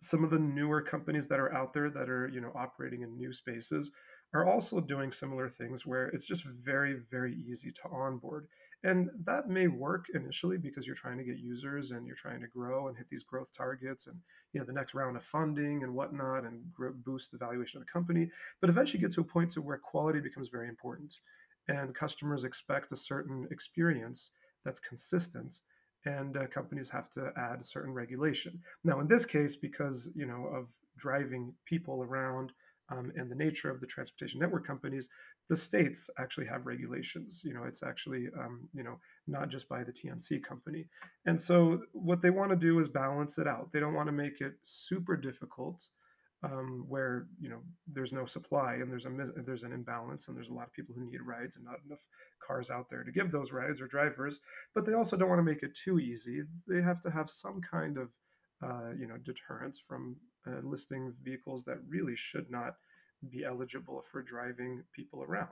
Some 0.00 0.22
of 0.22 0.30
the 0.30 0.38
newer 0.38 0.82
companies 0.82 1.26
that 1.28 1.40
are 1.40 1.54
out 1.54 1.72
there 1.72 1.90
that 1.90 2.10
are, 2.10 2.28
you 2.28 2.40
know, 2.40 2.52
operating 2.54 3.02
in 3.02 3.16
new 3.16 3.32
spaces 3.32 3.90
are 4.34 4.46
also 4.46 4.80
doing 4.80 5.12
similar 5.12 5.48
things 5.48 5.86
where 5.86 6.08
it's 6.08 6.26
just 6.26 6.44
very, 6.44 7.00
very 7.10 7.36
easy 7.48 7.70
to 7.72 7.88
onboard. 7.90 8.46
And 8.82 9.08
that 9.24 9.48
may 9.48 9.66
work 9.66 10.06
initially 10.14 10.58
because 10.58 10.86
you're 10.86 10.94
trying 10.94 11.16
to 11.16 11.24
get 11.24 11.38
users 11.38 11.92
and 11.92 12.06
you're 12.06 12.16
trying 12.16 12.40
to 12.42 12.48
grow 12.48 12.88
and 12.88 12.96
hit 12.96 13.06
these 13.08 13.22
growth 13.22 13.48
targets 13.56 14.08
and 14.08 14.16
you 14.52 14.60
know 14.60 14.66
the 14.66 14.74
next 14.74 14.92
round 14.92 15.16
of 15.16 15.24
funding 15.24 15.84
and 15.84 15.94
whatnot 15.94 16.44
and 16.44 16.60
boost 17.02 17.32
the 17.32 17.38
valuation 17.38 17.80
of 17.80 17.86
the 17.86 17.90
company. 17.90 18.28
But 18.60 18.68
eventually 18.68 19.00
get 19.00 19.12
to 19.12 19.22
a 19.22 19.24
point 19.24 19.52
to 19.52 19.62
where 19.62 19.78
quality 19.78 20.20
becomes 20.20 20.48
very 20.48 20.68
important 20.68 21.14
and 21.68 21.94
customers 21.94 22.44
expect 22.44 22.92
a 22.92 22.96
certain 22.96 23.48
experience 23.50 24.30
that's 24.64 24.80
consistent 24.80 25.60
and 26.06 26.36
uh, 26.36 26.46
companies 26.46 26.90
have 26.90 27.10
to 27.10 27.32
add 27.36 27.60
a 27.60 27.64
certain 27.64 27.92
regulation. 27.92 28.60
Now, 28.84 29.00
in 29.00 29.08
this 29.08 29.24
case, 29.24 29.56
because 29.56 30.08
you 30.14 30.26
know 30.26 30.46
of 30.54 30.68
driving 30.96 31.52
people 31.64 32.02
around 32.02 32.52
um, 32.90 33.12
and 33.16 33.30
the 33.30 33.34
nature 33.34 33.70
of 33.70 33.80
the 33.80 33.86
transportation 33.86 34.38
network 34.38 34.66
companies, 34.66 35.08
the 35.48 35.56
states 35.56 36.08
actually 36.18 36.46
have 36.46 36.66
regulations. 36.66 37.40
You 37.44 37.54
know, 37.54 37.64
it's 37.64 37.82
actually 37.82 38.28
um, 38.38 38.68
you 38.74 38.82
know 38.82 38.98
not 39.26 39.48
just 39.48 39.68
by 39.68 39.82
the 39.84 39.92
TNC 39.92 40.42
company, 40.42 40.86
and 41.26 41.40
so 41.40 41.80
what 41.92 42.22
they 42.22 42.30
want 42.30 42.50
to 42.50 42.56
do 42.56 42.78
is 42.78 42.88
balance 42.88 43.38
it 43.38 43.46
out. 43.46 43.70
They 43.72 43.80
don't 43.80 43.94
want 43.94 44.08
to 44.08 44.12
make 44.12 44.40
it 44.40 44.54
super 44.62 45.16
difficult 45.16 45.88
um, 46.44 46.84
where 46.88 47.26
you 47.40 47.48
know 47.48 47.60
there's 47.86 48.12
no 48.12 48.26
supply 48.26 48.74
and 48.74 48.90
there's 48.90 49.06
a 49.06 49.10
there's 49.46 49.62
an 49.62 49.72
imbalance 49.72 50.28
and 50.28 50.36
there's 50.36 50.48
a 50.48 50.52
lot 50.52 50.66
of 50.66 50.72
people 50.72 50.94
who 50.94 51.04
need 51.04 51.22
rides 51.22 51.56
and 51.56 51.64
not 51.64 51.80
enough 51.86 52.00
cars 52.46 52.70
out 52.70 52.90
there 52.90 53.02
to 53.02 53.12
give 53.12 53.32
those 53.32 53.52
rides 53.52 53.80
or 53.80 53.86
drivers. 53.86 54.40
But 54.74 54.84
they 54.84 54.92
also 54.92 55.16
don't 55.16 55.28
want 55.28 55.38
to 55.38 55.50
make 55.50 55.62
it 55.62 55.76
too 55.84 55.98
easy. 55.98 56.42
They 56.68 56.82
have 56.82 57.00
to 57.02 57.10
have 57.10 57.30
some 57.30 57.60
kind 57.60 57.96
of 57.96 58.08
uh, 58.62 58.92
you 58.98 59.06
know 59.06 59.16
deterrence 59.24 59.80
from 59.86 60.16
uh, 60.46 60.60
listing 60.62 61.14
vehicles 61.22 61.64
that 61.64 61.78
really 61.88 62.16
should 62.16 62.50
not 62.50 62.74
be 63.30 63.44
eligible 63.44 64.04
for 64.10 64.22
driving 64.22 64.82
people 64.94 65.22
around. 65.22 65.48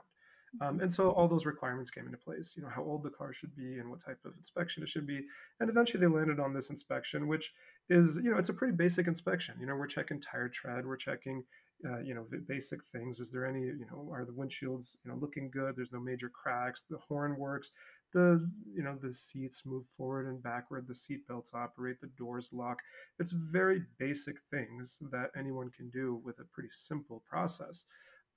Um, 0.61 0.81
and 0.81 0.93
so 0.93 1.09
all 1.09 1.27
those 1.27 1.47
requirements 1.47 1.89
came 1.89 2.05
into 2.05 2.17
place, 2.17 2.53
you 2.55 2.61
know, 2.61 2.69
how 2.69 2.83
old 2.83 3.01
the 3.01 3.09
car 3.09 3.33
should 3.33 3.55
be 3.55 3.79
and 3.79 3.89
what 3.89 4.05
type 4.05 4.19
of 4.23 4.33
inspection 4.37 4.83
it 4.83 4.89
should 4.89 5.07
be. 5.07 5.21
And 5.59 5.69
eventually 5.69 5.99
they 5.99 6.13
landed 6.13 6.39
on 6.39 6.53
this 6.53 6.69
inspection, 6.69 7.27
which 7.27 7.51
is, 7.89 8.19
you 8.23 8.31
know, 8.31 8.37
it's 8.37 8.49
a 8.49 8.53
pretty 8.53 8.75
basic 8.75 9.07
inspection. 9.07 9.55
You 9.59 9.67
know, 9.67 9.75
we're 9.75 9.87
checking 9.87 10.21
tire 10.21 10.49
tread, 10.49 10.85
we're 10.85 10.95
checking, 10.95 11.43
uh, 11.85 11.99
you 11.99 12.13
know, 12.13 12.25
basic 12.47 12.79
things. 12.91 13.19
Is 13.19 13.31
there 13.31 13.45
any, 13.45 13.61
you 13.61 13.85
know, 13.91 14.09
are 14.11 14.25
the 14.25 14.31
windshields, 14.31 14.95
you 15.03 15.11
know, 15.11 15.17
looking 15.19 15.49
good? 15.51 15.75
There's 15.75 15.91
no 15.91 15.99
major 15.99 16.29
cracks. 16.29 16.85
The 16.89 16.97
horn 16.97 17.37
works. 17.37 17.71
The, 18.13 18.47
you 18.73 18.83
know, 18.83 18.95
the 19.01 19.13
seats 19.13 19.63
move 19.65 19.85
forward 19.97 20.27
and 20.27 20.41
backward. 20.41 20.87
The 20.87 20.95
seat 20.95 21.27
belts 21.27 21.51
operate. 21.53 21.99
The 21.99 22.11
doors 22.17 22.49
lock. 22.53 22.77
It's 23.19 23.31
very 23.31 23.83
basic 23.99 24.35
things 24.51 24.97
that 25.11 25.31
anyone 25.37 25.71
can 25.75 25.89
do 25.89 26.21
with 26.23 26.39
a 26.39 26.45
pretty 26.53 26.69
simple 26.71 27.23
process. 27.27 27.85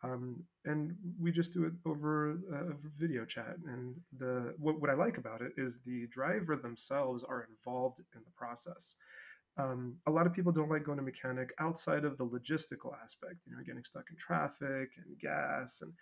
Um, 0.02 0.44
and 0.64 0.94
we 1.20 1.30
just 1.30 1.52
do 1.52 1.64
it 1.64 1.72
over 1.86 2.32
a 2.32 2.74
video 2.98 3.24
chat. 3.24 3.56
And 3.66 3.94
the 4.18 4.54
what, 4.58 4.80
what 4.80 4.90
I 4.90 4.94
like 4.94 5.18
about 5.18 5.40
it 5.40 5.52
is 5.56 5.80
the 5.84 6.06
driver 6.08 6.56
themselves 6.56 7.24
are 7.24 7.46
involved 7.48 8.00
in 8.14 8.20
the 8.24 8.32
process. 8.36 8.94
Um, 9.58 9.96
a 10.06 10.10
lot 10.10 10.26
of 10.26 10.34
people 10.34 10.52
don't 10.52 10.70
like 10.70 10.84
going 10.84 10.98
to 10.98 11.04
mechanic 11.04 11.50
outside 11.58 12.04
of 12.04 12.18
the 12.18 12.26
logistical 12.26 12.92
aspect, 13.02 13.36
you 13.46 13.56
know, 13.56 13.62
getting 13.64 13.84
stuck 13.84 14.04
in 14.10 14.16
traffic 14.16 14.90
and 14.98 15.18
gas 15.18 15.80
and 15.80 15.92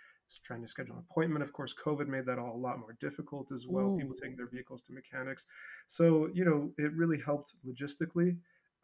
trying 0.45 0.63
to 0.63 0.69
schedule 0.69 0.97
an 0.97 1.05
appointment. 1.09 1.45
Of 1.45 1.53
course, 1.53 1.73
COVID 1.85 2.09
made 2.09 2.27
that 2.27 2.39
all 2.39 2.57
a 2.57 2.59
lot 2.59 2.81
more 2.81 2.97
difficult 3.01 3.53
as 3.53 3.67
well. 3.69 3.95
Ooh. 3.95 3.99
People 3.99 4.17
taking 4.21 4.37
their 4.37 4.49
vehicles 4.49 4.83
to 4.87 4.93
mechanics. 4.93 5.47
So, 5.87 6.29
you 6.35 6.45
know, 6.45 6.73
it 6.79 6.93
really 6.95 7.21
helped 7.25 7.53
logistically. 7.65 8.37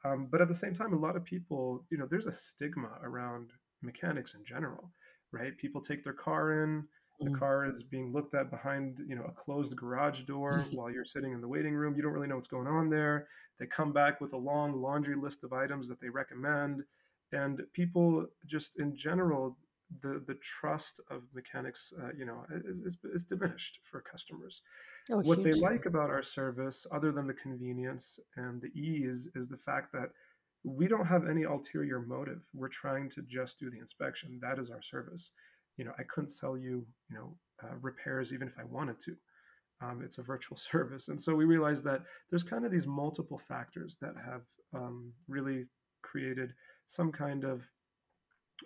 Um, 0.04 0.28
but 0.30 0.40
at 0.40 0.48
the 0.48 0.54
same 0.54 0.74
time, 0.74 0.92
a 0.92 0.98
lot 0.98 1.16
of 1.16 1.24
people, 1.24 1.84
you 1.90 1.98
know, 1.98 2.06
there's 2.08 2.26
a 2.26 2.32
stigma 2.32 2.90
around 3.02 3.50
mechanics 3.82 4.34
in 4.34 4.44
general, 4.44 4.92
right? 5.32 5.56
People 5.58 5.80
take 5.80 6.04
their 6.04 6.14
car 6.14 6.62
in, 6.62 6.84
the 7.20 7.30
mm. 7.30 7.38
car 7.38 7.66
is 7.66 7.82
being 7.82 8.12
looked 8.12 8.34
at 8.34 8.50
behind, 8.50 8.98
you 9.06 9.14
know, 9.14 9.24
a 9.24 9.32
closed 9.32 9.76
garage 9.76 10.22
door 10.22 10.64
while 10.72 10.90
you're 10.90 11.04
sitting 11.04 11.32
in 11.32 11.40
the 11.40 11.48
waiting 11.48 11.74
room. 11.74 11.94
You 11.94 12.02
don't 12.02 12.12
really 12.12 12.28
know 12.28 12.36
what's 12.36 12.48
going 12.48 12.66
on 12.66 12.88
there. 12.88 13.28
They 13.60 13.66
come 13.66 13.92
back 13.92 14.20
with 14.20 14.32
a 14.32 14.38
long 14.38 14.80
laundry 14.80 15.14
list 15.14 15.44
of 15.44 15.52
items 15.52 15.86
that 15.88 16.00
they 16.00 16.08
recommend, 16.08 16.82
and 17.32 17.60
people 17.74 18.26
just 18.46 18.72
in 18.78 18.96
general, 18.96 19.58
the 20.02 20.22
the 20.26 20.36
trust 20.36 20.98
of 21.10 21.22
mechanics, 21.34 21.92
uh, 22.02 22.08
you 22.18 22.24
know, 22.24 22.46
is, 22.66 22.80
is, 22.80 22.96
is, 23.14 23.24
diminished 23.24 23.80
for 23.84 24.00
customers. 24.00 24.62
Oh, 25.10 25.20
what 25.20 25.44
they 25.44 25.52
like 25.52 25.84
about 25.84 26.08
our 26.08 26.22
service, 26.22 26.86
other 26.90 27.12
than 27.12 27.26
the 27.26 27.34
convenience 27.34 28.18
and 28.36 28.62
the 28.62 28.68
ease, 28.68 29.28
is 29.34 29.46
the 29.46 29.58
fact 29.58 29.92
that 29.92 30.08
we 30.64 30.88
don't 30.88 31.06
have 31.06 31.28
any 31.28 31.42
ulterior 31.42 32.00
motive. 32.00 32.40
We're 32.54 32.68
trying 32.68 33.10
to 33.10 33.22
just 33.22 33.58
do 33.58 33.70
the 33.70 33.78
inspection. 33.78 34.38
That 34.40 34.58
is 34.58 34.70
our 34.70 34.82
service. 34.82 35.32
You 35.76 35.84
know, 35.84 35.92
I 35.98 36.02
couldn't 36.04 36.30
sell 36.30 36.56
you, 36.56 36.86
you 37.10 37.16
know, 37.16 37.36
uh, 37.62 37.74
repairs 37.80 38.32
even 38.32 38.48
if 38.48 38.54
I 38.58 38.64
wanted 38.64 39.00
to. 39.02 39.16
Um, 39.82 40.02
it's 40.04 40.18
a 40.18 40.22
virtual 40.22 40.56
service, 40.72 41.08
and 41.08 41.20
so 41.20 41.34
we 41.34 41.44
realized 41.44 41.84
that 41.84 42.02
there's 42.30 42.42
kind 42.42 42.64
of 42.64 42.72
these 42.72 42.86
multiple 42.86 43.40
factors 43.48 43.96
that 44.00 44.14
have 44.24 44.42
um, 44.74 45.12
really 45.28 45.66
created 46.02 46.52
some 46.86 47.12
kind 47.12 47.44
of 47.44 47.62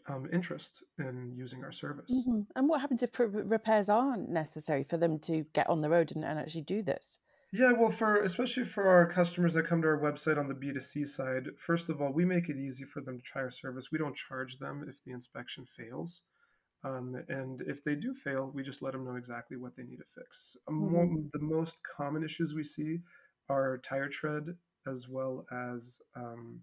um, 0.09 0.29
interest 0.33 0.83
in 0.99 1.33
using 1.37 1.63
our 1.63 1.73
service. 1.73 2.11
Mm-hmm. 2.11 2.41
And 2.57 2.69
what 2.69 2.81
happens 2.81 3.03
if 3.03 3.11
repairs 3.19 3.89
aren't 3.89 4.29
necessary 4.29 4.85
for 4.85 4.97
them 4.97 5.19
to 5.21 5.45
get 5.53 5.69
on 5.71 5.81
the 5.81 5.89
road 5.89 6.13
and, 6.15 6.25
and 6.25 6.39
actually 6.39 6.63
do 6.63 6.83
this? 6.83 7.19
Yeah, 7.53 7.71
well, 7.71 7.91
for 7.91 8.21
especially 8.23 8.65
for 8.65 8.89
our 8.89 9.07
customers 9.07 9.55
that 9.55 9.69
come 9.69 9.81
to 9.83 9.89
our 9.89 10.01
website 10.01 10.39
on 10.39 10.49
the 10.49 10.55
B2C 10.55 11.07
side, 11.07 11.51
first 11.57 11.89
of 11.89 12.03
all, 12.03 12.13
we 12.13 12.25
make 12.25 12.49
it 12.49 12.57
easy 12.57 12.85
for 12.85 13.01
them 13.01 13.19
to 13.19 13.23
try 13.23 13.43
our 13.43 13.51
service. 13.51 13.93
We 13.93 13.99
don't 13.99 14.17
charge 14.17 14.59
them 14.59 14.85
if 14.89 14.97
the 15.05 15.13
inspection 15.13 15.65
fails. 15.77 16.23
Um, 16.85 17.17
and 17.29 17.63
if 17.67 17.83
they 17.83 17.95
do 17.95 18.15
fail, 18.15 18.51
we 18.55 18.63
just 18.63 18.83
let 18.83 18.93
them 18.93 19.05
know 19.05 19.17
exactly 19.17 19.57
what 19.57 19.75
they 19.77 19.85
need 19.85 19.97
to 19.97 20.05
fix. 20.15 20.57
Mm-hmm. 20.69 21.29
the 21.33 21.39
most 21.39 21.77
common 21.97 22.23
issues 22.23 22.55
we 22.55 22.65
see 22.65 22.99
are 23.49 23.79
tire 23.79 24.09
tread 24.09 24.55
as 24.87 25.09
well 25.09 25.47
as 25.51 25.99
um, 26.15 26.61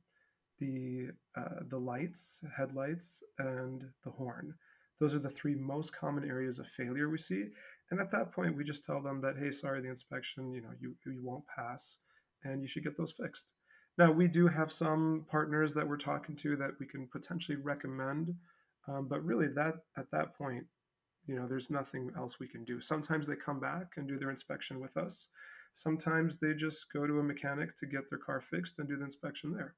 the 0.60 1.08
uh, 1.36 1.64
the 1.70 1.78
lights, 1.78 2.40
headlights, 2.56 3.24
and 3.40 3.86
the 4.04 4.12
horn. 4.12 4.54
Those 5.00 5.16
are 5.16 5.20
the 5.20 5.30
three 5.30 5.56
most 5.56 5.92
common 5.96 6.30
areas 6.30 6.60
of 6.60 6.68
failure 6.68 7.10
we 7.10 7.18
see. 7.18 7.46
And 7.90 8.00
at 8.00 8.12
that 8.12 8.32
point, 8.32 8.56
we 8.56 8.64
just 8.64 8.86
tell 8.86 9.02
them 9.02 9.20
that, 9.22 9.36
hey, 9.38 9.50
sorry, 9.50 9.82
the 9.82 9.90
inspection, 9.90 10.54
you 10.54 10.62
know, 10.62 10.70
you, 10.80 10.96
you 11.06 11.22
won't 11.24 11.44
pass 11.48 11.98
and 12.44 12.62
you 12.62 12.68
should 12.68 12.84
get 12.84 12.98
those 12.98 13.12
fixed. 13.12 13.52
Now, 13.98 14.12
we 14.12 14.28
do 14.28 14.48
have 14.48 14.72
some 14.72 15.26
partners 15.30 15.74
that 15.74 15.88
we're 15.88 15.98
talking 15.98 16.36
to 16.38 16.56
that 16.58 16.72
we 16.80 16.86
can 16.86 17.08
potentially 17.12 17.58
recommend, 17.58 18.34
um, 18.88 19.08
but 19.08 19.24
really, 19.24 19.48
that 19.56 19.76
at 19.98 20.12
that 20.12 20.38
point, 20.38 20.66
you 21.28 21.36
know, 21.36 21.48
there's 21.48 21.70
nothing 21.70 22.12
else 22.18 22.40
we 22.40 22.48
can 22.48 22.64
do. 22.66 22.82
Sometimes 22.82 23.28
they 23.28 23.36
come 23.36 23.60
back 23.60 23.94
and 23.98 24.08
do 24.08 24.18
their 24.18 24.32
inspection 24.32 24.80
with 24.80 24.98
us. 24.98 25.28
Sometimes 25.74 26.38
they 26.38 26.54
just 26.54 26.92
go 26.92 27.06
to 27.08 27.20
a 27.20 27.24
mechanic 27.24 27.78
to 27.78 27.86
get 27.86 28.10
their 28.10 28.20
car 28.20 28.42
fixed 28.42 28.80
and 28.80 28.90
do 28.90 28.98
the 28.98 29.06
inspection 29.06 29.54
there. 29.54 29.76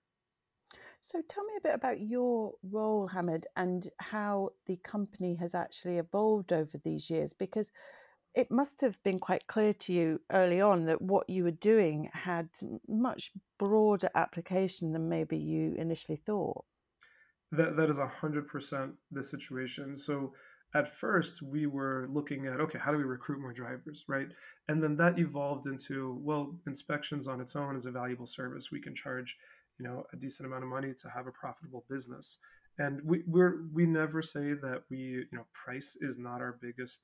So 1.01 1.21
tell 1.27 1.43
me 1.43 1.53
a 1.57 1.61
bit 1.61 1.75
about 1.75 1.99
your 1.99 2.53
role, 2.63 3.07
Hamid, 3.07 3.45
and 3.57 3.89
how 3.99 4.53
the 4.65 4.77
company 4.77 5.35
has 5.35 5.53
actually 5.53 5.97
evolved 5.97 6.53
over 6.53 6.77
these 6.77 7.09
years, 7.09 7.33
because 7.33 7.69
it 8.33 8.49
must 8.49 8.81
have 8.81 8.97
been 9.03 9.19
quite 9.19 9.45
clear 9.45 9.73
to 9.73 9.93
you 9.93 10.21
early 10.31 10.61
on 10.61 10.85
that 10.85 11.01
what 11.01 11.29
you 11.29 11.43
were 11.43 11.51
doing 11.51 12.09
had 12.13 12.49
much 12.87 13.31
broader 13.59 14.09
application 14.15 14.93
than 14.93 15.09
maybe 15.09 15.37
you 15.37 15.75
initially 15.77 16.15
thought. 16.25 16.65
That 17.53 17.77
that 17.77 17.89
is 17.89 17.97
hundred 17.97 18.47
percent 18.47 18.93
the 19.11 19.23
situation. 19.23 19.97
So 19.97 20.33
at 20.75 20.93
first 20.93 21.41
we 21.41 21.67
were 21.67 22.07
looking 22.11 22.47
at 22.47 22.59
okay, 22.59 22.79
how 22.79 22.91
do 22.91 22.97
we 22.97 23.03
recruit 23.03 23.39
more 23.39 23.53
drivers, 23.53 24.03
right? 24.07 24.27
And 24.67 24.81
then 24.81 24.95
that 24.97 25.19
evolved 25.19 25.67
into 25.67 26.19
well, 26.21 26.55
inspections 26.67 27.27
on 27.27 27.39
its 27.39 27.55
own 27.55 27.75
is 27.75 27.85
a 27.85 27.91
valuable 27.91 28.27
service. 28.27 28.71
We 28.71 28.81
can 28.81 28.95
charge, 28.95 29.37
you 29.79 29.85
know, 29.85 30.03
a 30.13 30.17
decent 30.17 30.47
amount 30.47 30.63
of 30.63 30.69
money 30.69 30.93
to 31.01 31.09
have 31.09 31.27
a 31.27 31.31
profitable 31.31 31.85
business. 31.89 32.37
And 32.79 33.01
we 33.03 33.23
we're 33.27 33.67
we 33.71 33.85
never 33.85 34.21
say 34.21 34.53
that 34.53 34.83
we 34.89 34.97
you 34.97 35.25
know 35.37 35.45
price 35.53 35.95
is 36.01 36.17
not 36.17 36.41
our 36.41 36.57
biggest 36.59 37.01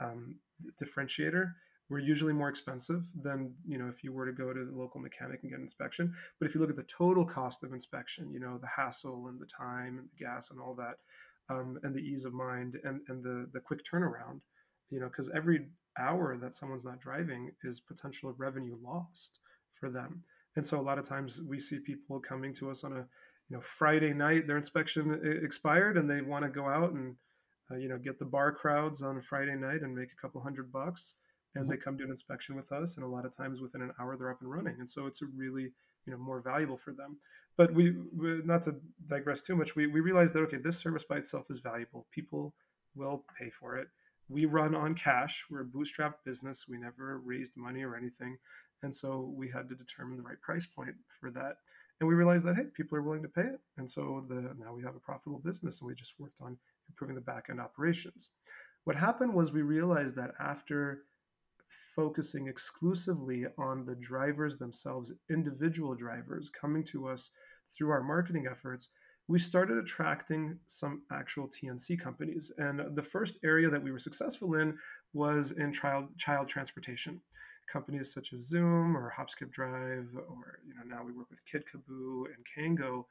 um, 0.00 0.36
differentiator 0.80 1.54
we're 1.90 1.98
usually 1.98 2.32
more 2.32 2.48
expensive 2.48 3.02
than 3.22 3.52
you 3.66 3.78
know 3.78 3.88
if 3.88 4.04
you 4.04 4.12
were 4.12 4.26
to 4.26 4.32
go 4.32 4.52
to 4.52 4.64
the 4.64 4.76
local 4.76 5.00
mechanic 5.00 5.40
and 5.42 5.50
get 5.50 5.58
an 5.58 5.64
inspection 5.64 6.14
but 6.38 6.48
if 6.48 6.54
you 6.54 6.60
look 6.60 6.70
at 6.70 6.76
the 6.76 6.84
total 6.84 7.24
cost 7.24 7.62
of 7.64 7.72
inspection 7.72 8.30
you 8.32 8.40
know 8.40 8.58
the 8.58 8.66
hassle 8.66 9.26
and 9.28 9.40
the 9.40 9.46
time 9.46 9.98
and 9.98 10.08
the 10.08 10.24
gas 10.24 10.50
and 10.50 10.60
all 10.60 10.74
that 10.74 10.98
um, 11.50 11.78
and 11.82 11.94
the 11.94 12.00
ease 12.00 12.24
of 12.24 12.32
mind 12.32 12.76
and, 12.84 13.00
and 13.08 13.22
the, 13.22 13.48
the 13.52 13.60
quick 13.60 13.80
turnaround 13.84 14.40
you 14.90 15.00
know 15.00 15.08
because 15.08 15.30
every 15.34 15.66
hour 15.98 16.36
that 16.36 16.54
someone's 16.54 16.84
not 16.84 17.00
driving 17.00 17.50
is 17.64 17.80
potential 17.80 18.34
revenue 18.36 18.76
lost 18.82 19.40
for 19.78 19.90
them 19.90 20.22
and 20.56 20.66
so 20.66 20.78
a 20.78 20.82
lot 20.82 20.98
of 20.98 21.08
times 21.08 21.40
we 21.46 21.58
see 21.58 21.78
people 21.78 22.20
coming 22.20 22.54
to 22.54 22.70
us 22.70 22.84
on 22.84 22.92
a 22.92 23.06
you 23.48 23.56
know 23.56 23.60
friday 23.60 24.12
night 24.12 24.46
their 24.46 24.58
inspection 24.58 25.20
expired 25.42 25.96
and 25.96 26.08
they 26.08 26.20
want 26.20 26.44
to 26.44 26.50
go 26.50 26.66
out 26.68 26.92
and 26.92 27.16
uh, 27.70 27.76
you 27.76 27.88
know, 27.88 27.98
get 27.98 28.18
the 28.18 28.24
bar 28.24 28.52
crowds 28.52 29.02
on 29.02 29.20
Friday 29.20 29.54
night 29.54 29.82
and 29.82 29.94
make 29.94 30.08
a 30.12 30.20
couple 30.20 30.40
hundred 30.40 30.72
bucks. 30.72 31.14
And 31.58 31.66
mm-hmm. 31.66 31.72
they 31.72 31.76
come 31.76 31.96
do 31.96 32.04
an 32.04 32.10
inspection 32.10 32.54
with 32.54 32.70
us, 32.72 32.96
and 32.96 33.04
a 33.04 33.08
lot 33.08 33.24
of 33.24 33.36
times 33.36 33.60
within 33.60 33.82
an 33.82 33.92
hour 34.00 34.16
they're 34.16 34.30
up 34.30 34.40
and 34.40 34.50
running. 34.50 34.76
And 34.78 34.88
so 34.88 35.06
it's 35.06 35.22
a 35.22 35.26
really, 35.26 35.72
you 36.06 36.12
know, 36.12 36.18
more 36.18 36.40
valuable 36.40 36.78
for 36.78 36.92
them. 36.92 37.18
But 37.56 37.74
we, 37.74 37.94
we 38.16 38.40
not 38.44 38.62
to 38.64 38.76
digress 39.08 39.40
too 39.40 39.56
much, 39.56 39.74
we 39.74 39.86
we 39.86 40.00
realized 40.00 40.34
that 40.34 40.40
okay, 40.40 40.58
this 40.58 40.78
service 40.78 41.04
by 41.04 41.16
itself 41.16 41.46
is 41.50 41.58
valuable. 41.58 42.06
People 42.12 42.54
will 42.94 43.24
pay 43.38 43.50
for 43.50 43.76
it. 43.76 43.88
We 44.28 44.44
run 44.44 44.74
on 44.74 44.94
cash. 44.94 45.44
We're 45.50 45.62
a 45.62 45.64
bootstrap 45.64 46.24
business. 46.24 46.66
We 46.68 46.78
never 46.78 47.18
raised 47.24 47.52
money 47.56 47.82
or 47.82 47.96
anything, 47.96 48.38
and 48.82 48.94
so 48.94 49.32
we 49.36 49.48
had 49.48 49.68
to 49.68 49.74
determine 49.74 50.16
the 50.16 50.22
right 50.22 50.40
price 50.40 50.66
point 50.66 50.94
for 51.20 51.30
that 51.32 51.56
and 52.00 52.08
we 52.08 52.14
realized 52.14 52.44
that 52.44 52.56
hey 52.56 52.64
people 52.74 52.96
are 52.96 53.02
willing 53.02 53.22
to 53.22 53.28
pay 53.28 53.42
it 53.42 53.60
and 53.76 53.88
so 53.88 54.24
the 54.28 54.54
now 54.58 54.72
we 54.74 54.82
have 54.82 54.96
a 54.96 55.00
profitable 55.00 55.40
business 55.44 55.80
and 55.80 55.88
we 55.88 55.94
just 55.94 56.14
worked 56.18 56.40
on 56.40 56.56
improving 56.88 57.14
the 57.14 57.20
back 57.20 57.46
end 57.50 57.60
operations 57.60 58.28
what 58.84 58.96
happened 58.96 59.32
was 59.32 59.52
we 59.52 59.62
realized 59.62 60.16
that 60.16 60.30
after 60.40 61.02
focusing 61.98 62.46
exclusively 62.46 63.44
on 63.58 63.84
the 63.84 63.96
drivers 63.96 64.56
themselves 64.56 65.12
individual 65.28 65.96
drivers 65.96 66.48
coming 66.48 66.84
to 66.84 67.08
us 67.08 67.30
through 67.76 67.90
our 67.90 68.04
marketing 68.04 68.46
efforts 68.48 68.86
we 69.28 69.38
started 69.38 69.76
attracting 69.76 70.58
some 70.66 71.02
actual 71.12 71.48
TNC 71.48 72.00
companies. 72.00 72.50
And 72.56 72.96
the 72.96 73.02
first 73.02 73.36
area 73.44 73.68
that 73.68 73.82
we 73.82 73.92
were 73.92 73.98
successful 73.98 74.54
in 74.54 74.76
was 75.12 75.52
in 75.52 75.72
child, 75.72 76.06
child 76.16 76.48
transportation 76.48 77.20
companies 77.70 78.12
such 78.12 78.32
as 78.32 78.48
Zum 78.48 78.96
or 78.96 79.12
Hopskip 79.16 79.52
Drive, 79.52 80.08
or 80.14 80.60
you 80.66 80.74
know 80.74 80.82
now 80.86 81.04
we 81.04 81.12
work 81.12 81.28
with 81.28 81.40
KidKaboo 81.44 82.24
and 82.24 82.46
Kango. 82.78 83.04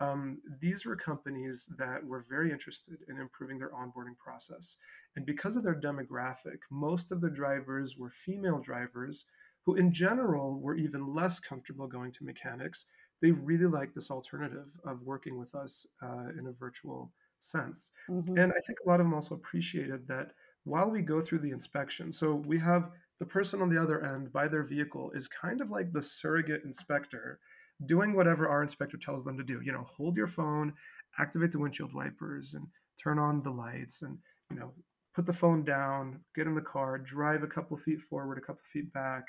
Um, 0.00 0.38
these 0.60 0.84
were 0.84 0.96
companies 0.96 1.68
that 1.78 2.04
were 2.04 2.24
very 2.28 2.50
interested 2.50 2.98
in 3.08 3.18
improving 3.18 3.58
their 3.58 3.70
onboarding 3.70 4.16
process. 4.18 4.76
And 5.16 5.24
because 5.24 5.56
of 5.56 5.62
their 5.62 5.80
demographic, 5.80 6.58
most 6.70 7.12
of 7.12 7.20
the 7.20 7.30
drivers 7.30 7.96
were 7.96 8.10
female 8.10 8.58
drivers 8.58 9.24
who, 9.64 9.76
in 9.76 9.92
general, 9.92 10.58
were 10.58 10.74
even 10.74 11.14
less 11.14 11.38
comfortable 11.38 11.86
going 11.86 12.10
to 12.12 12.24
mechanics. 12.24 12.84
They 13.20 13.30
really 13.30 13.66
liked 13.66 13.94
this 13.94 14.10
alternative 14.10 14.66
of 14.84 15.02
working 15.02 15.38
with 15.38 15.54
us 15.54 15.86
uh, 16.02 16.28
in 16.36 16.46
a 16.48 16.52
virtual 16.52 17.12
sense. 17.38 17.90
hmm 18.08 18.36
And 18.36 18.52
I 18.52 18.60
think 18.66 18.78
a 18.84 18.88
lot 18.88 19.00
of 19.00 19.06
them 19.06 19.14
also 19.14 19.34
appreciated 19.36 20.08
that 20.08 20.32
while 20.64 20.88
we 20.90 21.02
go 21.02 21.20
through 21.20 21.40
the 21.40 21.50
inspection, 21.50 22.12
so 22.12 22.34
we 22.34 22.58
have 22.58 22.90
the 23.18 23.26
person 23.26 23.62
on 23.62 23.68
the 23.68 23.80
other 23.80 24.04
end 24.04 24.32
by 24.32 24.48
their 24.48 24.64
vehicle 24.64 25.12
is 25.14 25.28
kind 25.28 25.60
of 25.60 25.70
like 25.70 25.92
the 25.92 26.02
surrogate 26.02 26.64
inspector 26.64 27.38
doing 27.86 28.14
whatever 28.14 28.48
our 28.48 28.62
inspector 28.62 28.96
tells 28.98 29.24
them 29.24 29.36
to 29.38 29.44
do. 29.44 29.60
You 29.62 29.72
know, 29.72 29.86
hold 29.96 30.16
your 30.16 30.26
phone, 30.28 30.72
activate 31.18 31.52
the 31.52 31.58
windshield 31.58 31.94
wipers, 31.94 32.54
and 32.54 32.66
turn 33.02 33.18
on 33.18 33.42
the 33.42 33.50
lights, 33.50 34.02
and, 34.02 34.18
you 34.50 34.56
know, 34.58 34.72
put 35.14 35.26
the 35.26 35.32
phone 35.32 35.64
down, 35.64 36.20
get 36.34 36.46
in 36.46 36.54
the 36.54 36.60
car, 36.60 36.98
drive 36.98 37.42
a 37.42 37.46
couple 37.46 37.76
feet 37.76 38.00
forward, 38.00 38.38
a 38.38 38.40
couple 38.40 38.62
feet 38.64 38.92
back, 38.92 39.24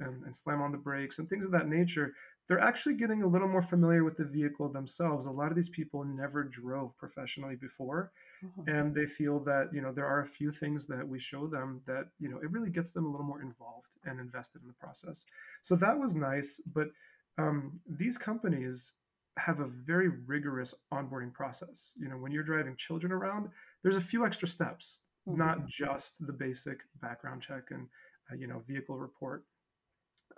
and, 0.00 0.24
and 0.24 0.36
slam 0.36 0.60
on 0.60 0.72
the 0.72 0.78
brakes, 0.78 1.18
and 1.18 1.28
things 1.28 1.44
of 1.44 1.52
that 1.52 1.68
nature 1.68 2.14
they're 2.46 2.60
actually 2.60 2.94
getting 2.94 3.22
a 3.22 3.26
little 3.26 3.48
more 3.48 3.62
familiar 3.62 4.04
with 4.04 4.18
the 4.18 4.24
vehicle 4.24 4.68
themselves. 4.68 5.24
A 5.24 5.30
lot 5.30 5.48
of 5.48 5.56
these 5.56 5.70
people 5.70 6.04
never 6.04 6.44
drove 6.44 6.94
professionally 6.98 7.56
before, 7.56 8.12
hmm 8.42 8.66
and 8.66 8.94
they 8.94 9.06
feel 9.06 9.40
that 9.40 9.68
you 9.72 9.80
know 9.80 9.92
there 9.92 10.06
are 10.06 10.20
a 10.20 10.26
few 10.26 10.50
things 10.50 10.86
that 10.86 11.06
we 11.06 11.18
show 11.18 11.46
them 11.46 11.80
that 11.86 12.06
you 12.18 12.28
know 12.28 12.38
it 12.38 12.50
really 12.50 12.70
gets 12.70 12.92
them 12.92 13.06
a 13.06 13.10
little 13.10 13.26
more 13.26 13.42
involved 13.42 13.88
and 14.04 14.20
invested 14.20 14.62
in 14.62 14.68
the 14.68 14.74
process. 14.74 15.24
So 15.62 15.76
that 15.76 15.98
was 15.98 16.14
nice, 16.14 16.60
but 16.74 16.88
um, 17.38 17.80
these 17.88 18.18
companies 18.18 18.92
have 19.38 19.60
a 19.60 19.66
very 19.66 20.08
rigorous 20.26 20.74
onboarding 20.92 21.32
process. 21.32 21.92
You 21.96 22.08
know, 22.08 22.16
when 22.16 22.32
you're 22.32 22.44
driving 22.44 22.76
children 22.76 23.12
around, 23.12 23.48
there's 23.82 23.96
a 23.96 24.00
few 24.00 24.24
extra 24.24 24.48
steps, 24.48 25.00
hmm 25.26 25.36
not 25.36 25.66
just 25.66 26.14
the 26.20 26.32
basic 26.32 26.78
background 27.00 27.42
check 27.42 27.64
and 27.70 27.88
uh, 28.30 28.36
you 28.36 28.46
know 28.46 28.62
vehicle 28.68 28.98
report 28.98 29.44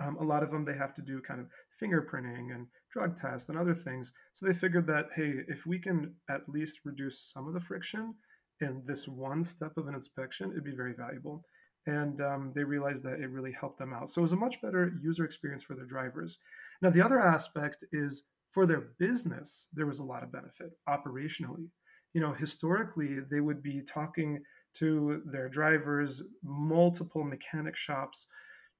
um, 0.01 0.17
a 0.21 0.25
lot 0.25 0.43
of 0.43 0.51
them 0.51 0.65
they 0.65 0.77
have 0.77 0.95
to 0.95 1.03
do 1.03 1.21
kind 1.21 1.41
of 1.41 1.47
fingerprinting 1.81 2.55
and 2.55 2.67
drug 2.93 3.17
tests 3.17 3.49
and 3.49 3.59
other 3.59 3.75
things. 3.75 4.13
So 4.35 4.47
they 4.47 4.53
figured 4.53 4.87
that 4.89 5.07
hey, 5.15 5.35
if 5.49 5.67
we 5.67 5.79
can 5.79 6.15
at 6.31 6.49
least 6.49 6.81
reduce 6.85 7.31
some 7.33 7.47
of 7.49 7.55
the 7.55 7.61
friction 7.61 8.15
in 8.61 8.83
this 8.87 9.07
one 9.07 9.45
step 9.45 9.77
of 9.77 9.89
an 9.89 9.95
inspection, 9.95 10.51
it'd 10.51 10.65
be 10.65 10.77
very 10.77 10.95
valuable. 10.95 11.45
And 11.87 12.21
um, 12.21 12.53
they 12.55 12.65
realized 12.65 13.05
that 13.05 13.21
it 13.21 13.31
really 13.31 13.53
helped 13.53 13.79
them 13.79 13.93
out. 13.93 14.11
So 14.11 14.21
it 14.21 14.23
was 14.23 14.33
a 14.33 14.37
much 14.37 14.61
better 14.61 14.93
user 15.03 15.25
experience 15.25 15.63
for 15.63 15.75
their 15.75 15.85
drivers. 15.85 16.39
Now 16.83 16.91
the 16.91 17.03
other 17.03 17.21
aspect 17.21 17.85
is 17.93 18.23
for 18.51 18.67
their 18.67 18.89
business, 18.99 19.69
there 19.73 19.87
was 19.87 19.99
a 19.99 20.05
lot 20.05 20.23
of 20.23 20.33
benefit 20.33 20.71
operationally. 20.89 21.69
You 22.15 22.21
know, 22.23 22.33
historically 22.33 23.19
they 23.31 23.41
would 23.41 23.63
be 23.63 23.83
talking 23.83 24.43
to 24.75 25.23
their 25.27 25.49
drivers, 25.49 26.23
multiple 26.43 27.25
mechanic 27.25 27.77
shops 27.77 28.27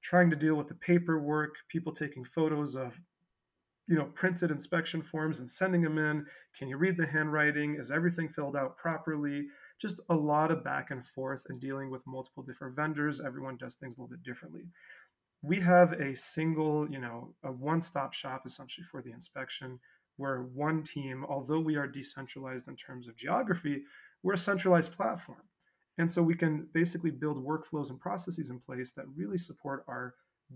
trying 0.03 0.29
to 0.29 0.35
deal 0.35 0.55
with 0.55 0.67
the 0.67 0.75
paperwork, 0.75 1.55
people 1.69 1.93
taking 1.93 2.23
photos 2.23 2.75
of 2.75 2.99
you 3.87 3.95
know 3.95 4.05
printed 4.15 4.51
inspection 4.51 5.01
forms 5.01 5.39
and 5.39 5.49
sending 5.49 5.81
them 5.81 5.97
in. 5.97 6.25
Can 6.57 6.67
you 6.67 6.77
read 6.77 6.97
the 6.97 7.05
handwriting? 7.05 7.75
Is 7.79 7.91
everything 7.91 8.29
filled 8.29 8.55
out 8.55 8.77
properly? 8.77 9.47
Just 9.81 9.99
a 10.09 10.15
lot 10.15 10.51
of 10.51 10.63
back 10.63 10.91
and 10.91 11.05
forth 11.05 11.43
and 11.49 11.61
dealing 11.61 11.89
with 11.91 12.01
multiple 12.07 12.43
different 12.43 12.75
vendors. 12.75 13.21
Everyone 13.23 13.57
does 13.57 13.75
things 13.75 13.97
a 13.97 14.01
little 14.01 14.09
bit 14.09 14.23
differently. 14.23 14.63
We 15.41 15.59
have 15.61 15.93
a 15.93 16.15
single, 16.15 16.89
you 16.89 16.99
know, 16.99 17.33
a 17.43 17.51
one-stop 17.51 18.13
shop 18.13 18.43
essentially 18.45 18.85
for 18.89 19.01
the 19.01 19.11
inspection 19.11 19.79
where 20.17 20.41
one 20.41 20.83
team, 20.83 21.25
although 21.29 21.59
we 21.59 21.75
are 21.75 21.87
decentralized 21.87 22.67
in 22.67 22.75
terms 22.75 23.07
of 23.07 23.15
geography, 23.15 23.83
we're 24.23 24.33
a 24.33 24.37
centralized 24.37 24.91
platform. 24.91 25.43
And 25.99 26.11
so 26.11 26.21
we 26.21 26.35
can 26.35 26.67
basically 26.73 27.11
build 27.11 27.43
workflows 27.43 27.89
and 27.89 27.99
processes 27.99 28.49
in 28.49 28.59
place 28.59 28.91
that 28.93 29.05
really 29.15 29.37
support 29.37 29.83
our 29.87 30.15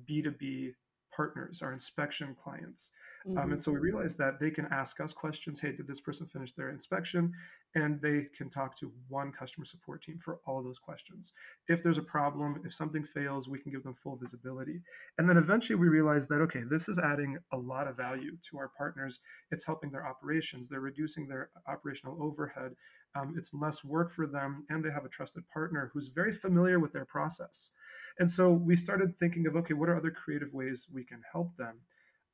B2B 0.09 0.73
partners, 1.15 1.61
our 1.61 1.73
inspection 1.73 2.35
clients. 2.41 2.91
Um, 3.37 3.43
hmm 3.43 3.51
and 3.53 3.63
so 3.63 3.71
we 3.71 3.79
realized 3.79 4.17
that 4.17 4.39
they 4.39 4.49
can 4.49 4.65
ask 4.71 4.99
us 4.99 5.13
questions 5.13 5.59
hey, 5.59 5.71
did 5.71 5.87
this 5.87 6.01
person 6.01 6.25
finish 6.27 6.53
their 6.53 6.69
inspection? 6.69 7.31
And 7.75 8.01
they 8.01 8.27
can 8.35 8.49
talk 8.49 8.77
to 8.79 8.91
one 9.07 9.31
customer 9.31 9.65
support 9.65 10.03
team 10.03 10.19
for 10.23 10.39
all 10.45 10.59
of 10.59 10.65
those 10.65 10.79
questions. 10.79 11.31
If 11.67 11.83
there's 11.83 11.97
a 11.97 12.03
problem, 12.03 12.61
if 12.65 12.73
something 12.73 13.03
fails, 13.03 13.47
we 13.47 13.59
can 13.59 13.71
give 13.71 13.83
them 13.83 13.95
full 13.95 14.17
visibility. 14.17 14.81
And 15.17 15.29
then 15.29 15.37
eventually 15.37 15.75
we 15.75 15.87
realized 15.87 16.27
that, 16.29 16.41
okay, 16.41 16.63
this 16.69 16.89
is 16.89 16.97
adding 16.97 17.37
a 17.53 17.57
lot 17.57 17.87
of 17.87 17.95
value 17.95 18.35
to 18.49 18.57
our 18.57 18.71
partners. 18.77 19.19
It's 19.51 19.63
helping 19.63 19.91
their 19.91 20.05
operations, 20.05 20.67
they're 20.67 20.81
reducing 20.81 21.27
their 21.27 21.49
operational 21.67 22.21
overhead. 22.21 22.71
Um, 23.15 23.35
it's 23.37 23.53
less 23.53 23.83
work 23.83 24.11
for 24.11 24.25
them, 24.25 24.65
and 24.69 24.83
they 24.83 24.89
have 24.89 25.05
a 25.05 25.09
trusted 25.09 25.43
partner 25.53 25.91
who's 25.93 26.07
very 26.07 26.33
familiar 26.33 26.79
with 26.79 26.93
their 26.93 27.05
process. 27.05 27.69
And 28.19 28.29
so 28.29 28.51
we 28.51 28.75
started 28.75 29.17
thinking 29.19 29.47
of 29.47 29.55
okay, 29.55 29.73
what 29.73 29.89
are 29.89 29.97
other 29.97 30.11
creative 30.11 30.53
ways 30.53 30.87
we 30.91 31.03
can 31.03 31.21
help 31.31 31.55
them? 31.57 31.75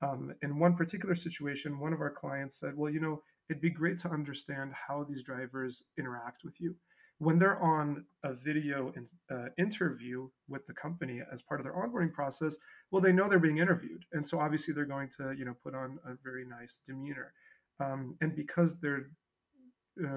Um, 0.01 0.33
in 0.43 0.59
one 0.59 0.75
particular 0.75 1.15
situation, 1.15 1.79
one 1.79 1.93
of 1.93 2.01
our 2.01 2.11
clients 2.11 2.59
said, 2.59 2.73
well, 2.75 2.91
you 2.91 2.99
know, 2.99 3.23
it'd 3.49 3.61
be 3.61 3.69
great 3.69 3.97
to 3.99 4.09
understand 4.09 4.71
how 4.73 5.05
these 5.09 5.23
drivers 5.23 5.83
interact 5.97 6.43
with 6.43 6.53
you. 6.59 6.75
When 7.19 7.39
they're 7.39 7.61
on 7.63 8.05
a 8.23 8.33
video 8.33 8.93
in, 8.95 9.07
uh, 9.35 9.47
interview 9.57 10.29
with 10.47 10.67
the 10.67 10.73
company 10.73 11.21
as 11.31 11.41
part 11.41 11.59
of 11.59 11.63
their 11.63 11.73
onboarding 11.73 12.13
process, 12.13 12.55
well, 12.91 13.01
they 13.01 13.11
know 13.11 13.27
they're 13.27 13.39
being 13.39 13.57
interviewed, 13.57 14.05
and 14.11 14.27
so 14.27 14.39
obviously 14.39 14.71
they're 14.71 14.85
going 14.85 15.09
to, 15.17 15.33
you 15.35 15.43
know, 15.43 15.55
put 15.63 15.73
on 15.73 15.97
a 16.05 16.13
very 16.23 16.45
nice 16.45 16.79
demeanor. 16.85 17.33
Um, 17.79 18.15
and 18.21 18.35
because 18.35 18.75
they're 18.79 19.07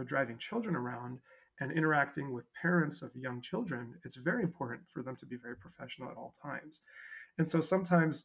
driving 0.04 0.38
children 0.38 0.76
around 0.76 1.18
and 1.60 1.70
interacting 1.72 2.32
with 2.32 2.46
parents 2.60 3.02
of 3.02 3.10
young 3.14 3.40
children, 3.42 3.94
it's 4.04 4.16
very 4.16 4.42
important 4.42 4.82
for 4.92 5.02
them 5.02 5.16
to 5.16 5.26
be 5.26 5.36
very 5.36 5.56
professional 5.56 6.10
at 6.10 6.16
all 6.16 6.34
times. 6.42 6.82
And 7.38 7.48
so 7.48 7.60
sometimes 7.60 8.24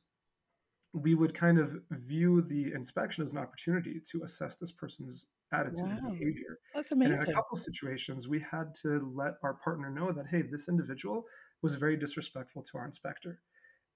we 0.94 1.14
would 1.14 1.34
kind 1.34 1.60
of 1.60 1.78
view 1.92 2.42
the 2.42 2.72
inspection 2.74 3.24
as 3.24 3.32
an 3.32 3.38
opportunity 3.38 4.02
to 4.12 4.24
assess 4.24 4.56
this 4.56 4.72
person's 4.72 5.26
attitude 5.52 5.86
and 5.86 6.02
behavior. 6.10 6.60
that's 6.74 6.92
amazing. 6.92 7.14
And 7.14 7.24
in 7.24 7.30
a 7.30 7.34
couple 7.34 7.58
situations, 7.58 8.28
we 8.28 8.44
had 8.50 8.74
to 8.82 9.12
let 9.14 9.34
our 9.44 9.54
partner 9.54 9.90
know 9.90 10.12
that, 10.12 10.28
hey, 10.28 10.42
this 10.42 10.68
individual 10.70 11.26
was 11.62 11.76
very 11.76 11.98
disrespectful 11.98 12.64
to 12.64 12.78
our 12.78 12.86
inspector. 12.86 13.42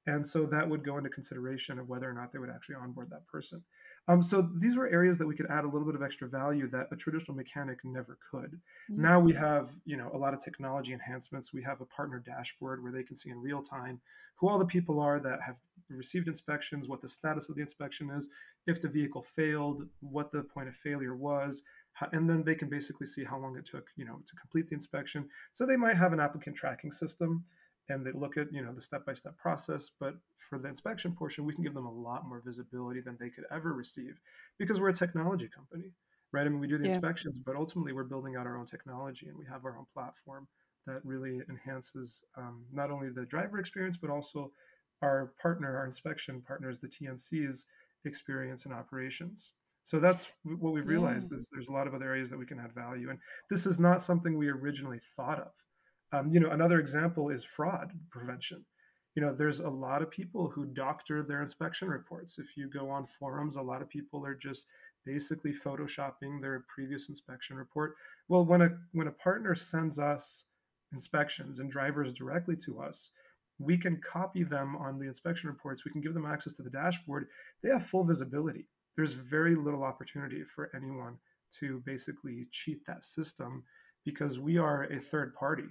And 0.08 0.26
so 0.26 0.46
that 0.48 0.68
would 0.68 0.84
go 0.84 0.98
into 0.98 1.10
consideration 1.10 1.80
of 1.80 1.88
whether 1.88 2.10
or 2.10 2.14
not 2.14 2.32
they 2.32 2.40
would 2.40 2.50
actually 2.50 2.76
onboard 2.76 3.10
that 3.12 3.28
person. 3.28 3.64
Um, 4.08 4.24
so 4.24 4.50
these 4.56 4.76
were 4.76 4.88
areas 4.88 5.18
that 5.20 5.28
we 5.28 5.36
could 5.36 5.46
add 5.50 5.66
a 5.66 5.68
little 5.68 5.86
bit 5.86 5.96
of 5.96 6.02
extra 6.02 6.28
value 6.28 6.68
that 6.72 6.88
a 6.92 6.96
traditional 6.96 7.36
mechanic 7.36 7.80
never 7.84 8.18
could. 8.32 8.60
Mm, 8.92 8.98
Now 8.98 9.20
we 9.20 9.34
have, 9.34 9.70
you 9.86 9.98
know, 9.98 10.10
a 10.14 10.18
lot 10.18 10.34
of 10.34 10.44
technology 10.44 10.94
enhancements. 10.94 11.54
We 11.54 11.62
have 11.64 11.82
a 11.82 11.86
partner 11.86 12.20
dashboard 12.26 12.82
where 12.82 12.92
they 12.92 13.04
can 13.04 13.16
see 13.16 13.30
in 13.30 13.40
real 13.40 13.62
time 13.62 14.00
who 14.36 14.48
all 14.48 14.58
the 14.58 14.66
people 14.66 15.00
are 15.00 15.20
that 15.20 15.42
have 15.46 15.58
received 15.90 16.28
inspections, 16.28 16.88
what 16.88 17.02
the 17.02 17.10
status 17.10 17.50
of 17.50 17.56
the 17.56 17.62
inspection 17.62 18.10
is, 18.12 18.30
if 18.68 18.82
the 18.82 18.88
vehicle 18.88 19.24
failed, 19.24 19.88
what 20.00 20.32
the 20.32 20.44
point 20.44 20.70
of 20.70 20.76
failure 20.76 21.16
was, 21.16 21.62
and 22.14 22.30
then 22.30 22.44
they 22.44 22.56
can 22.56 22.70
basically 22.70 23.08
see 23.08 23.24
how 23.24 23.38
long 23.38 23.58
it 23.58 23.66
took, 23.66 23.88
you 23.98 24.06
know, 24.06 24.22
to 24.26 24.36
complete 24.36 24.70
the 24.70 24.76
inspection. 24.76 25.28
So 25.52 25.66
they 25.66 25.76
might 25.76 25.98
have 25.98 26.14
an 26.14 26.20
applicant 26.20 26.56
tracking 26.56 26.92
system 26.92 27.44
and 27.90 28.06
they 28.06 28.12
look 28.14 28.38
at 28.38 28.52
you 28.54 28.64
know 28.64 28.74
the 28.74 28.82
step-by-step 28.82 29.38
process 29.38 29.90
but 30.00 30.16
for 30.38 30.60
the 30.60 30.68
inspection 30.68 31.14
portion 31.14 31.46
we 31.46 31.54
can 31.54 31.64
give 31.64 31.74
them 31.74 31.86
a 31.86 31.92
lot 31.92 32.28
more 32.28 32.42
visibility 32.46 33.02
than 33.02 33.18
they 33.20 33.30
could 33.30 33.46
ever 33.52 33.74
receive 33.74 34.20
because 34.58 34.80
we're 34.80 34.90
a 34.90 34.94
technology 34.94 35.50
company 35.54 35.92
right? 36.32 36.46
I 36.46 36.50
mean 36.50 36.60
we 36.60 36.68
do 36.68 36.78
the 36.78 36.84
Yeah, 36.84 36.86
inspections 36.86 37.36
but 37.46 37.56
ultimately 37.56 37.94
we're 37.94 38.04
building 38.04 38.36
out 38.36 38.46
our 38.48 38.58
own 38.58 38.66
technology 38.68 39.28
and 39.28 39.38
we 39.38 39.46
have 39.46 39.66
our 39.66 39.78
own 39.78 39.86
platform 39.94 40.48
that 40.88 41.04
really 41.04 41.42
enhances 41.50 42.24
um, 42.38 42.64
not 42.72 42.92
only 42.92 43.10
the 43.10 43.26
driver 43.26 43.60
experience 43.60 43.98
but 43.98 44.10
also 44.10 44.52
our 45.02 45.34
partner 45.42 45.78
our 45.78 45.86
inspection 45.86 46.42
partners 46.46 46.78
the 46.80 46.88
tnc's 46.88 47.66
experience 48.06 48.66
and 48.66 48.74
operations. 48.74 49.52
So 49.84 50.00
that's 50.00 50.28
what 50.44 50.74
we've 50.74 50.88
yeah, 50.88 50.88
realized 50.88 51.32
is 51.34 51.50
there's 51.52 51.68
a 51.68 51.72
lot 51.72 51.88
of 51.88 51.94
other 51.96 52.06
areas 52.06 52.30
that 52.30 52.38
we 52.38 52.46
can 52.46 52.60
add 52.60 52.74
value. 52.74 53.10
And 53.10 53.20
this 53.50 53.66
is 53.66 53.80
not 53.80 54.02
something 54.02 54.38
we 54.38 54.48
originally 54.48 55.00
thought 55.16 55.40
of 55.40 55.52
um, 56.12 56.34
you 56.34 56.40
know, 56.40 56.52
another 56.52 56.80
example 56.80 57.30
is 57.30 57.44
fraud 57.44 57.92
prevention. 58.10 58.66
You 59.16 59.24
know, 59.24 59.34
there's 59.34 59.60
a 59.60 59.70
lot 59.70 60.02
of 60.02 60.10
people 60.10 60.50
who 60.50 60.66
doctor 60.66 61.24
their 61.24 61.42
inspection 61.42 61.90
reports. 61.90 62.40
If 62.40 62.56
you 62.56 62.70
go 62.70 62.90
on 62.90 63.08
forums, 63.08 63.56
a 63.56 63.62
lot 63.62 63.82
of 63.82 63.90
people 63.90 64.26
are 64.26 64.36
just 64.36 64.66
basically 65.06 65.54
photoshopping 65.54 66.42
their 66.42 66.64
previous 66.74 67.10
inspection 67.10 67.56
report. 67.56 67.96
Well, 68.28 68.46
when 68.46 68.62
a 68.62 68.70
when 68.94 69.08
a 69.08 69.12
partner 69.12 69.56
sends 69.56 70.00
us 70.00 70.46
inspections 70.94 71.60
and 71.60 71.72
drivers 71.72 72.14
directly 72.14 72.56
to 72.66 72.80
us, 72.80 73.12
we 73.60 73.78
can 73.78 74.02
copy 74.02 74.44
them 74.44 74.76
on 74.78 75.00
the 75.00 75.08
inspection 75.08 75.50
reports. 75.50 75.86
We 75.86 75.92
can 75.92 76.02
give 76.02 76.14
them 76.14 76.26
access 76.26 76.54
to 76.54 76.64
the 76.64 76.70
dashboard. 76.70 77.28
They 77.62 77.70
have 77.70 77.86
full 77.86 78.04
visibility. 78.04 78.68
There's 78.96 79.14
very 79.14 79.56
little 79.56 79.84
opportunity 79.84 80.44
for 80.56 80.72
anyone 80.76 81.18
to 81.60 81.82
basically 81.86 82.48
cheat 82.52 82.86
that 82.86 83.06
system 83.06 83.64
because 84.06 84.40
we 84.40 84.58
are 84.58 84.84
a 84.84 85.00
third 85.00 85.34
party 85.36 85.66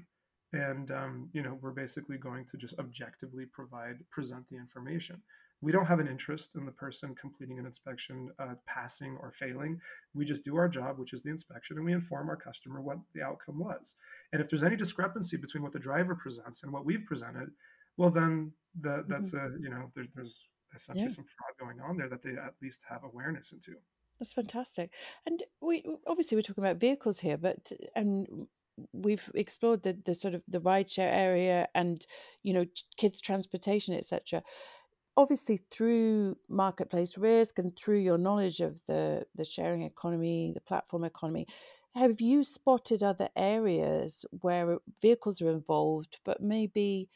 and 0.53 0.91
um, 0.91 1.29
you 1.33 1.43
know 1.43 1.59
we're 1.61 1.71
basically 1.71 2.17
going 2.17 2.45
to 2.47 2.57
just 2.57 2.79
objectively 2.79 3.45
provide 3.47 3.97
present 4.11 4.45
the 4.51 4.57
information. 4.57 5.21
We 5.61 5.73
don't 5.73 5.87
have 5.87 5.99
an 5.99 6.07
interest 6.07 6.51
in 6.55 6.65
the 6.65 6.73
person 6.73 7.17
completing 7.21 7.59
an 7.59 7.67
inspection 7.67 8.29
uh, 8.39 8.55
passing 8.67 9.19
or 9.21 9.33
failing. 9.33 9.81
We 10.15 10.25
just 10.25 10.45
do 10.45 10.57
our 10.57 10.69
job 10.69 10.99
which 10.99 11.13
is 11.13 11.23
the 11.23 11.31
inspection 11.31 11.77
and 11.77 11.85
we 11.85 11.93
inform 11.93 12.29
our 12.29 12.37
customer 12.37 12.81
what 12.81 12.99
the 13.13 13.23
outcome 13.23 13.59
was. 13.59 13.95
And 14.33 14.41
if 14.41 14.49
there's 14.49 14.63
any 14.63 14.77
discrepancy 14.77 15.37
between 15.37 15.65
what 15.65 15.73
the 15.73 15.81
driver 15.81 16.15
presents 16.15 16.63
and 16.63 16.73
what 16.73 16.85
we've 16.85 17.05
presented 17.05 17.51
well 17.97 18.11
then 18.11 18.53
the, 18.81 18.89
mhm, 18.89 19.09
that's 19.09 19.33
a 19.35 19.51
you 19.61 19.69
know 19.69 19.91
there, 19.97 20.07
there's 20.15 20.45
essentially 20.75 21.09
yeah. 21.09 21.15
some 21.15 21.25
fraud 21.25 21.59
going 21.59 21.81
on 21.81 21.97
there 21.97 22.09
that 22.09 22.23
they 22.23 22.31
at 22.31 22.55
least 22.63 22.81
have 22.89 23.03
awareness 23.05 23.53
into. 23.53 23.73
That's 24.19 24.33
fantastic. 24.33 24.91
And 25.27 25.43
we 25.61 25.85
obviously 26.07 26.37
we're 26.37 26.43
talking 26.43 26.65
about 26.65 26.77
vehicles 26.77 27.21
here, 27.21 27.37
but 27.37 27.73
and 27.95 28.47
we've 28.93 29.31
explored 29.35 29.83
the 29.83 29.97
the 30.05 30.15
sort 30.15 30.35
of 30.35 30.43
the 30.49 30.61
rideshare 30.61 31.13
area 31.13 31.69
and 31.75 32.07
you 32.43 32.53
know 32.53 32.67
kids 32.97 33.21
transportation 33.21 33.95
etc 33.95 34.43
obviously 35.17 35.61
through 35.71 36.37
marketplace 36.49 37.19
risk 37.19 37.59
and 37.59 37.77
through 37.77 37.99
your 37.99 38.19
knowledge 38.19 38.61
of 38.61 38.81
the 38.87 39.25
the 39.35 39.45
sharing 39.45 39.83
economy 39.83 40.53
the 40.55 40.61
platform 40.61 41.05
economy 41.05 41.47
have 41.95 42.21
you 42.21 42.45
spotted 42.45 43.03
other 43.03 43.29
areas 43.37 44.25
where 44.41 44.75
uh, 44.75 44.79
vehicles 45.03 45.41
are 45.43 45.51
involved 45.51 46.19
but 46.25 46.41
maybe 46.41 47.09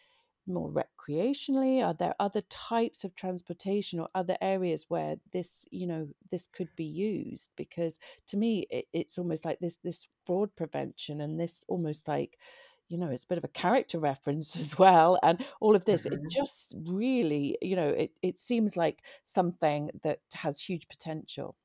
more 0.46 0.70
recreationally? 0.70 1.84
Are 1.84 1.94
there 1.94 2.14
other 2.20 2.42
types 2.42 3.04
of 3.04 3.14
transportation 3.14 3.98
or 4.00 4.08
other 4.14 4.36
areas 4.40 4.86
where 4.88 5.16
this, 5.32 5.66
you 5.70 5.86
know, 5.86 6.08
this 6.30 6.46
could 6.48 6.74
be 6.76 6.84
used? 6.84 7.50
Because 7.56 7.98
to 8.28 8.36
me, 8.36 8.66
it, 8.70 8.86
it's 8.92 9.18
almost 9.18 9.44
like 9.44 9.58
this 9.60 9.78
this 9.82 10.08
fraud 10.26 10.54
prevention 10.56 11.20
and 11.20 11.38
this 11.40 11.64
almost 11.68 12.08
like, 12.08 12.38
you 12.88 12.98
know, 12.98 13.08
it's 13.10 13.24
a 13.24 13.28
bit 13.28 13.38
of 13.38 13.44
a 13.44 13.48
character 13.48 13.98
reference 13.98 14.56
as 14.62 14.78
well, 14.78 15.18
and 15.22 15.44
all 15.60 15.74
of 15.76 15.84
this. 15.84 16.06
It 16.06 16.20
Mhm. 16.20 16.28
just 16.28 16.74
really, 16.86 17.58
you 17.62 17.76
know, 17.76 17.88
it 17.88 18.12
it 18.22 18.38
seems 18.38 18.76
like 18.76 19.02
something 19.24 19.90
that 20.02 20.20
has 20.34 20.60
huge 20.60 20.88
potential. 20.88 21.56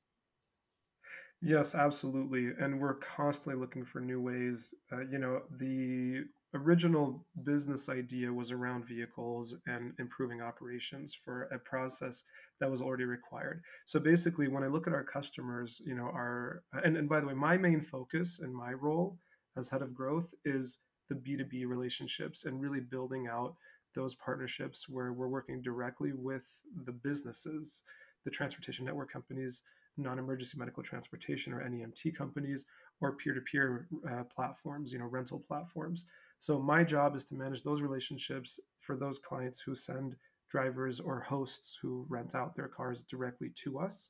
Yes, 1.41 1.76
absolutely. 1.76 2.52
And 2.60 2.80
we're 2.80 2.95
constantly 2.95 3.60
looking 3.60 3.86
for 3.86 4.00
new 4.02 4.19
ways. 4.19 4.73
Uh, 4.91 5.02
you 5.02 5.19
know, 5.19 5.43
the 5.60 6.23
original 6.56 7.26
business 7.43 7.89
idea 7.89 8.34
was 8.34 8.52
around 8.52 8.86
vehicles 8.88 9.54
and 9.67 9.93
improving 10.00 10.41
operations 10.41 11.13
for 11.13 11.43
a 11.43 11.60
process 11.60 12.23
that 12.60 12.71
was 12.71 12.82
already 12.82 13.04
required. 13.04 13.62
So 13.86 14.00
basically, 14.00 14.47
when 14.47 14.63
I 14.63 14.67
look 14.67 14.88
at 14.88 14.93
our 14.93 15.04
customers, 15.04 15.80
you 15.86 15.93
know, 15.95 16.06
our, 16.06 16.63
and, 16.84 16.97
and 16.97 17.08
by 17.08 17.19
the 17.19 17.28
way, 17.28 17.36
my 17.36 17.56
main 17.58 17.82
focus 17.82 18.39
and 18.41 18.54
my 18.56 18.73
role 18.73 19.19
as 19.56 19.69
head 19.69 19.84
of 19.84 19.93
growth 19.93 20.34
is 20.43 20.80
the 21.10 21.15
B2B 21.15 21.65
relationships 21.65 22.45
and 22.45 22.60
really 22.60 22.80
building 22.80 23.28
out 23.28 23.56
those 23.95 24.15
partnerships 24.15 24.89
where 24.89 25.13
we're 25.13 25.28
working 25.28 25.62
directly 25.62 26.13
with 26.13 26.43
the 26.86 26.91
businesses, 26.91 27.84
the 28.26 28.32
transportation 28.32 28.86
network 28.86 29.12
companies 29.12 29.62
non-emergency 29.98 30.58
medical 30.58 30.84
transportation 30.84 31.54
or 31.54 31.62
NEMT 31.62 32.16
companies 32.16 32.66
or 33.02 33.14
peer-to-peer 33.14 33.88
uh, 34.10 34.24
platforms, 34.24 34.92
you 34.92 35.00
know, 35.00 35.06
rental 35.06 35.44
platforms. 35.48 36.06
So 36.40 36.60
my 36.60 36.84
job 36.84 37.16
is 37.16 37.24
to 37.26 37.36
manage 37.36 37.64
those 37.64 37.82
relationships 37.82 38.60
for 38.80 38.96
those 38.96 39.20
clients 39.20 39.60
who 39.60 39.76
send 39.76 40.16
drivers 40.50 41.00
or 41.00 41.20
hosts 41.20 41.78
who 41.82 42.06
rent 42.10 42.36
out 42.36 42.56
their 42.56 42.68
cars 42.68 43.04
directly 43.10 43.52
to 43.64 43.80
us. 43.80 44.10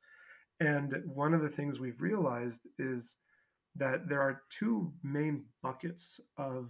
And 0.60 0.96
one 1.06 1.34
of 1.34 1.42
the 1.42 1.50
things 1.50 1.80
we've 1.80 2.02
realized 2.02 2.62
is 2.80 3.16
that 3.76 4.08
there 4.08 4.22
are 4.22 4.44
two 4.50 4.92
main 5.04 5.44
buckets 5.62 6.20
of 6.38 6.70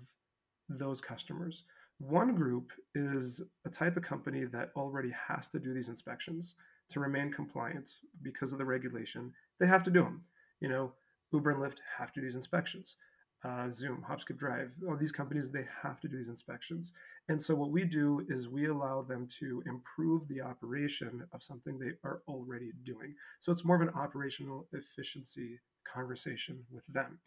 those 0.70 1.00
customers. 1.00 1.64
One 2.00 2.36
group 2.36 2.72
is 2.96 3.42
a 3.66 3.70
type 3.70 3.98
of 3.98 4.04
company 4.04 4.46
that 4.46 4.72
already 4.76 5.12
has 5.28 5.50
to 5.50 5.60
do 5.60 5.74
these 5.74 5.90
inspections 5.90 6.56
to 6.89 7.00
remain 7.00 7.32
compliant 7.32 7.91
because 8.21 8.52
of 8.52 8.58
the 8.58 8.65
regulation. 8.65 9.34
They 9.60 9.67
have 9.67 9.84
to 9.84 9.91
do 9.91 10.04
them. 10.04 10.23
You 10.60 10.69
know, 10.69 10.93
Uber 11.34 11.52
and 11.52 11.62
Lyft 11.62 11.78
have 11.97 12.12
to 12.13 12.21
do 12.21 12.26
these 12.26 12.36
inspections. 12.36 12.95
Uh, 13.45 13.69
Zum, 13.71 14.04
Hopskip 14.10 14.38
Drive, 14.38 14.71
all 14.88 14.97
these 14.97 15.12
companies, 15.12 15.50
they 15.50 15.65
have 15.84 16.00
to 16.02 16.08
do 16.08 16.17
these 16.17 16.28
inspections. 16.28 16.91
And 17.30 17.41
so 17.41 17.54
what 17.54 17.69
we 17.69 17.84
do 17.84 18.26
is 18.30 18.47
we 18.47 18.67
allow 18.67 19.04
them 19.04 19.28
to 19.39 19.62
improve 19.67 20.28
the 20.28 20.41
operation 20.41 21.23
of 21.32 21.43
something 21.43 21.78
they 21.78 21.91
are 22.04 22.21
already 22.28 22.71
doing. 22.84 23.13
So 23.39 23.52
it's 23.52 23.63
more 23.63 23.76
of 23.76 23.88
an 23.88 23.93
operational 23.93 24.67
efficiency 24.73 25.60
conversation 25.93 26.63
with 26.71 26.84
them. 26.88 27.19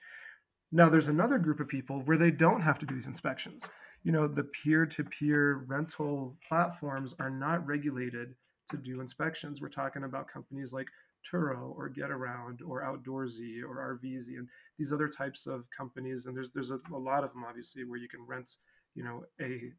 Now, 0.72 0.88
there's 0.88 1.08
another 1.08 1.38
group 1.38 1.60
of 1.60 1.68
people 1.68 2.00
where 2.00 2.18
they 2.18 2.30
don't 2.30 2.60
have 2.62 2.78
to 2.80 2.86
do 2.86 2.94
these 2.94 3.06
inspections. 3.06 3.64
You 4.02 4.12
know, 4.12 4.26
the 4.26 4.44
peer 4.44 4.86
to 4.86 5.04
peer 5.04 5.64
rental 5.66 6.36
platforms 6.48 7.14
are 7.18 7.30
not 7.30 7.66
regulated 7.66 8.34
to 8.70 8.76
do 8.76 9.00
inspections. 9.00 9.60
We're 9.60 9.68
talking 9.68 10.04
about 10.04 10.28
companies 10.28 10.72
like 10.72 10.88
Turo 11.30 11.74
or 11.76 11.90
Getaround 11.90 12.60
or 12.66 12.82
Outdoorsy 12.82 13.62
or 13.62 13.98
RVezy 14.02 14.38
and 14.38 14.48
these 14.78 14.92
other 14.92 15.08
types 15.08 15.46
of 15.46 15.64
companies. 15.76 16.26
And 16.26 16.36
there's 16.36 16.50
there's 16.54 16.70
a, 16.70 16.80
a 16.92 16.98
lot 16.98 17.24
of 17.24 17.32
them 17.32 17.44
obviously 17.46 17.84
where 17.84 17.98
you 17.98 18.08
can 18.08 18.20
rent, 18.26 18.56
you 18.94 19.04
know, 19.04 19.24
a, 19.40 19.72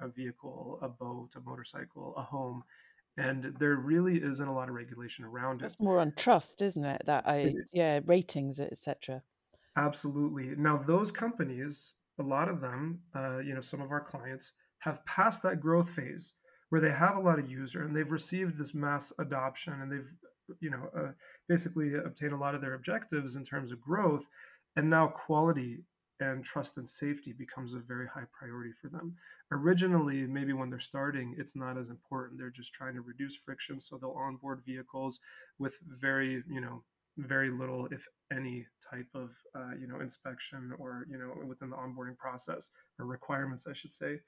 a 0.00 0.08
vehicle, 0.08 0.78
a 0.82 0.88
boat, 0.88 1.30
a 1.36 1.40
motorcycle, 1.40 2.14
a 2.16 2.22
home, 2.22 2.62
and 3.16 3.54
there 3.58 3.76
really 3.76 4.22
isn't 4.22 4.46
a 4.46 4.54
lot 4.54 4.68
of 4.68 4.74
regulation 4.74 5.24
around 5.24 5.56
it. 5.56 5.62
That's 5.62 5.80
more 5.80 5.98
on 5.98 6.12
trust, 6.16 6.62
isn't 6.62 6.84
it? 6.84 7.02
That 7.06 7.26
I 7.26 7.54
yeah 7.72 8.00
ratings 8.04 8.60
etc. 8.60 9.22
Absolutely. 9.76 10.54
Now, 10.56 10.76
those 10.76 11.12
companies, 11.12 11.94
a 12.18 12.22
lot 12.22 12.48
of 12.48 12.60
them, 12.60 13.00
uh, 13.14 13.38
you 13.38 13.54
know, 13.54 13.60
some 13.60 13.80
of 13.80 13.92
our 13.92 14.00
clients 14.00 14.52
have 14.80 15.04
passed 15.06 15.42
that 15.44 15.60
growth 15.60 15.88
phase 15.88 16.32
where 16.70 16.80
they 16.80 16.92
have 16.92 17.16
a 17.16 17.20
lot 17.20 17.38
of 17.38 17.50
user 17.50 17.82
and 17.82 17.94
they've 17.94 18.10
received 18.10 18.58
this 18.58 18.74
mass 18.74 19.12
adoption 19.18 19.74
and 19.80 19.90
they've, 19.90 20.10
you 20.60 20.70
know, 20.70 20.90
uh, 20.96 21.12
basically 21.48 21.94
obtained 21.94 22.32
a 22.32 22.36
lot 22.36 22.54
of 22.54 22.60
their 22.60 22.74
objectives 22.74 23.36
in 23.36 23.44
terms 23.44 23.72
of 23.72 23.80
growth. 23.80 24.24
And 24.76 24.90
now 24.90 25.08
quality 25.08 25.78
and 26.20 26.44
trust 26.44 26.76
and 26.76 26.88
safety 26.88 27.32
becomes 27.32 27.74
a 27.74 27.78
very 27.78 28.06
high 28.06 28.26
priority 28.36 28.72
for 28.80 28.88
them. 28.88 29.14
Originally, 29.52 30.26
maybe 30.26 30.52
when 30.52 30.68
they're 30.68 30.80
starting, 30.80 31.34
it's 31.38 31.56
not 31.56 31.78
as 31.78 31.90
important. 31.90 32.38
They're 32.38 32.50
just 32.50 32.72
trying 32.72 32.94
to 32.94 33.00
reduce 33.00 33.36
friction, 33.36 33.80
so 33.80 33.96
they'll 33.96 34.10
onboard 34.10 34.62
vehicles 34.66 35.20
with 35.58 35.78
very, 36.00 36.42
you 36.50 36.60
know, 36.60 36.82
very 37.16 37.50
little, 37.50 37.86
if 37.90 38.06
any, 38.32 38.66
type 38.90 39.08
of 39.14 39.30
uh, 39.54 39.74
you 39.78 39.86
know 39.86 40.00
inspection 40.00 40.72
or 40.78 41.06
you 41.10 41.18
know 41.18 41.32
within 41.46 41.70
the 41.70 41.76
onboarding 41.76 42.16
process 42.16 42.70
or 42.98 43.06
requirements, 43.06 43.66
I 43.68 43.72
should 43.72 43.92
say. 43.92 44.20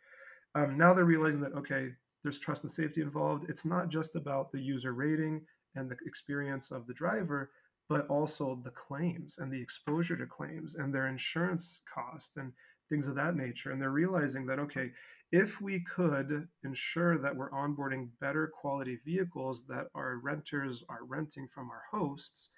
Um, 0.54 0.76
now 0.76 0.92
they're 0.94 1.04
realizing 1.04 1.40
that 1.40 1.54
okay, 1.54 1.90
there's 2.22 2.38
trust 2.38 2.62
and 2.62 2.72
safety 2.72 3.00
involved. 3.00 3.46
It's 3.48 3.64
not 3.64 3.88
just 3.88 4.16
about 4.16 4.52
the 4.52 4.60
user 4.60 4.92
rating 4.92 5.42
and 5.74 5.90
the 5.90 5.96
experience 6.06 6.70
of 6.70 6.86
the 6.86 6.94
driver, 6.94 7.50
but 7.88 8.06
also 8.08 8.60
the 8.64 8.70
claims 8.70 9.36
and 9.38 9.52
the 9.52 9.60
exposure 9.60 10.16
to 10.16 10.26
claims 10.26 10.74
and 10.74 10.94
their 10.94 11.08
insurance 11.08 11.80
cost 11.92 12.32
and 12.36 12.52
things 12.88 13.08
of 13.08 13.14
that 13.16 13.36
nature. 13.36 13.70
And 13.70 13.80
they're 13.80 13.90
realizing 13.90 14.46
that 14.46 14.58
okay, 14.58 14.90
if 15.32 15.60
we 15.60 15.84
could 15.94 16.48
ensure 16.64 17.18
that 17.18 17.36
we're 17.36 17.50
onboarding 17.50 18.08
better 18.20 18.50
quality 18.60 18.98
vehicles 19.04 19.64
that 19.68 19.86
our 19.94 20.16
renters 20.16 20.82
are 20.88 21.04
renting 21.04 21.48
from 21.48 21.70
our 21.70 21.82
hosts 21.90 22.50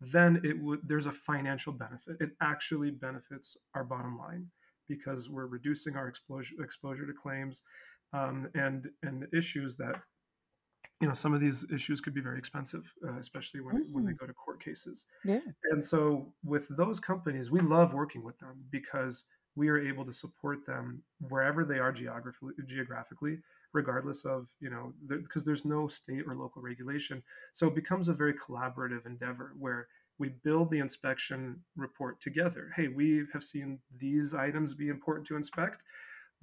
then 0.00 0.40
it 0.44 0.60
would 0.60 0.80
there's 0.86 1.06
a 1.06 1.12
financial 1.12 1.72
benefit. 1.72 2.16
It 2.20 2.30
actually 2.40 2.90
benefits 2.90 3.56
our 3.74 3.84
bottom 3.84 4.18
line 4.18 4.48
because 4.88 5.28
we're 5.28 5.46
reducing 5.46 5.96
our 5.96 6.08
exposure 6.08 6.54
exposure 6.62 7.06
to 7.06 7.12
claims 7.12 7.62
um, 8.14 8.48
and 8.54 8.88
and 9.02 9.26
issues 9.36 9.76
that 9.76 9.96
you 11.00 11.08
know 11.08 11.14
some 11.14 11.34
of 11.34 11.40
these 11.40 11.66
issues 11.72 12.00
could 12.00 12.14
be 12.14 12.20
very 12.20 12.38
expensive, 12.38 12.84
uh, 13.06 13.18
especially 13.18 13.60
when 13.60 13.76
mm-hmm. 13.76 13.92
when 13.92 14.04
they 14.04 14.12
mm. 14.12 14.18
go 14.18 14.26
to 14.26 14.32
court 14.32 14.62
cases. 14.62 15.04
Yeah. 15.24 15.40
And 15.70 15.84
so 15.84 16.32
with 16.44 16.66
those 16.70 17.00
companies, 17.00 17.50
we 17.50 17.60
love 17.60 17.92
working 17.92 18.24
with 18.24 18.38
them 18.38 18.64
because 18.70 19.24
we 19.56 19.68
are 19.68 19.78
able 19.78 20.04
to 20.04 20.12
support 20.12 20.66
them 20.66 21.02
wherever 21.28 21.64
they 21.64 21.78
are 21.78 21.92
geographically 21.92 22.54
geographically 22.66 23.38
regardless 23.72 24.24
of 24.24 24.46
you 24.60 24.70
know 24.70 24.92
because 25.08 25.44
there's 25.44 25.64
no 25.64 25.88
state 25.88 26.22
or 26.26 26.34
local 26.34 26.62
regulation 26.62 27.22
so 27.52 27.66
it 27.66 27.74
becomes 27.74 28.08
a 28.08 28.12
very 28.12 28.34
collaborative 28.34 29.04
endeavor 29.06 29.52
where 29.58 29.88
we 30.18 30.28
build 30.44 30.70
the 30.70 30.78
inspection 30.78 31.60
report 31.76 32.20
together 32.20 32.72
hey 32.76 32.88
we 32.88 33.24
have 33.32 33.44
seen 33.44 33.78
these 33.98 34.34
items 34.34 34.74
be 34.74 34.88
important 34.88 35.26
to 35.26 35.36
inspect 35.36 35.82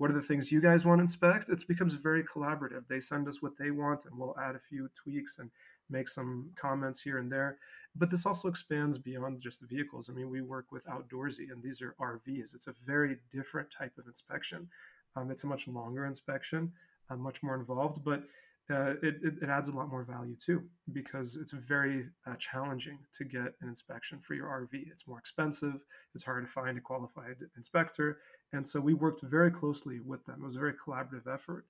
what 0.02 0.10
are 0.10 0.16
the 0.16 0.22
things 0.22 0.52
you 0.52 0.60
guys 0.60 0.84
want 0.84 0.98
to 0.98 1.04
inspect? 1.04 1.50
It 1.50 1.64
becomes 1.68 1.94
very 1.94 2.24
collaborative. 2.24 2.88
They 2.90 3.00
send 3.00 3.28
us 3.28 3.40
what 3.40 3.56
they 3.60 3.70
want 3.70 4.06
and 4.06 4.18
we'll 4.18 4.36
add 4.42 4.56
a 4.56 4.68
few 4.68 4.90
tweaks 4.96 5.38
and 5.38 5.52
make 5.92 6.10
some 6.10 6.50
comments 6.60 7.00
here 7.00 7.20
and 7.20 7.32
there. 7.32 7.60
But 7.96 8.10
this 8.10 8.26
also 8.26 8.48
expands 8.48 8.98
beyond 8.98 9.42
just 9.42 9.62
the 9.62 9.68
vehicles. 9.68 10.10
I 10.10 10.14
mean 10.14 10.32
we 10.32 10.42
work 10.42 10.72
with 10.72 10.84
outdoorsy 10.88 11.52
and 11.52 11.62
these 11.62 11.84
are 11.84 11.96
rvs 12.02 12.56
it's 12.56 12.66
a 12.66 12.74
very 12.84 13.18
different 13.32 13.68
type 13.78 13.96
of 14.00 14.08
inspection. 14.08 14.68
Um, 15.16 15.30
it's 15.30 15.44
a 15.44 15.48
much 15.48 15.68
longer 15.68 16.08
inspection 16.08 16.72
uh, 17.12 17.16
much 17.16 17.44
more 17.44 17.56
involved, 17.56 18.04
but 18.04 18.24
uh, 18.72 18.92
it, 19.04 19.16
it, 19.22 19.34
it, 19.42 19.50
adds 19.50 19.68
a 19.68 19.72
lot 19.72 19.90
more 19.90 20.04
value 20.04 20.36
too 20.36 20.64
because 20.94 21.36
it's 21.36 21.52
very 21.52 22.06
uh, 22.26 22.36
challenging 22.38 22.98
to 23.18 23.26
get 23.26 23.54
an 23.62 23.68
inspection 23.68 24.20
for 24.26 24.34
your 24.34 24.48
RV. 24.48 24.90
It's 24.90 25.08
more 25.08 25.20
expensive. 25.20 25.84
It's 26.16 26.24
hard 26.24 26.46
to 26.46 26.52
find 26.52 26.78
a 26.78 26.82
qualified 26.82 27.36
inspector, 27.58 28.20
and 28.54 28.68
so 28.68 28.80
we 28.80 28.94
worked 28.94 29.22
very 29.24 29.52
closely 29.52 30.00
with 30.00 30.26
them. 30.26 30.40
It 30.42 30.46
was 30.46 30.56
a 30.56 30.60
very 30.60 30.74
collaborative 30.74 31.32
effort. 31.32 31.66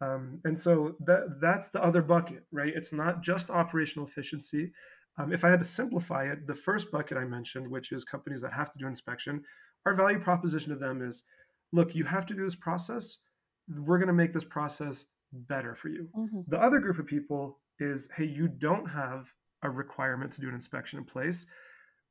Um, 0.00 0.40
and 0.44 0.58
so 0.58 0.96
that 1.00 1.40
that's 1.40 1.68
the 1.68 1.82
other 1.82 2.02
bucket, 2.02 2.44
right? 2.52 2.72
It's 2.74 2.92
not 2.92 3.22
just 3.22 3.50
operational 3.50 4.06
efficiency. 4.06 4.72
Um, 5.18 5.32
if 5.32 5.44
I 5.44 5.50
had 5.50 5.58
to 5.58 5.64
simplify 5.64 6.24
it, 6.24 6.46
the 6.46 6.54
first 6.54 6.90
bucket 6.90 7.18
I 7.18 7.24
mentioned, 7.24 7.70
which 7.70 7.92
is 7.92 8.04
companies 8.04 8.40
that 8.40 8.52
have 8.52 8.72
to 8.72 8.78
do 8.78 8.86
inspection, 8.86 9.42
our 9.84 9.94
value 9.94 10.20
proposition 10.20 10.70
to 10.70 10.76
them 10.76 11.02
is, 11.02 11.24
look, 11.72 11.94
you 11.94 12.04
have 12.04 12.24
to 12.26 12.34
do 12.34 12.44
this 12.44 12.54
process 12.54 13.18
we're 13.78 13.98
going 13.98 14.08
to 14.08 14.12
make 14.14 14.32
this 14.32 14.44
process 14.44 15.06
better 15.32 15.74
for 15.74 15.88
you. 15.88 16.08
Mm-hmm. 16.16 16.40
The 16.48 16.60
other 16.60 16.78
group 16.78 16.98
of 16.98 17.06
people 17.06 17.58
is, 17.78 18.08
hey, 18.16 18.24
you 18.24 18.48
don't 18.48 18.86
have 18.86 19.32
a 19.62 19.70
requirement 19.70 20.32
to 20.32 20.40
do 20.40 20.48
an 20.48 20.54
inspection 20.54 20.98
in 20.98 21.04
place. 21.04 21.46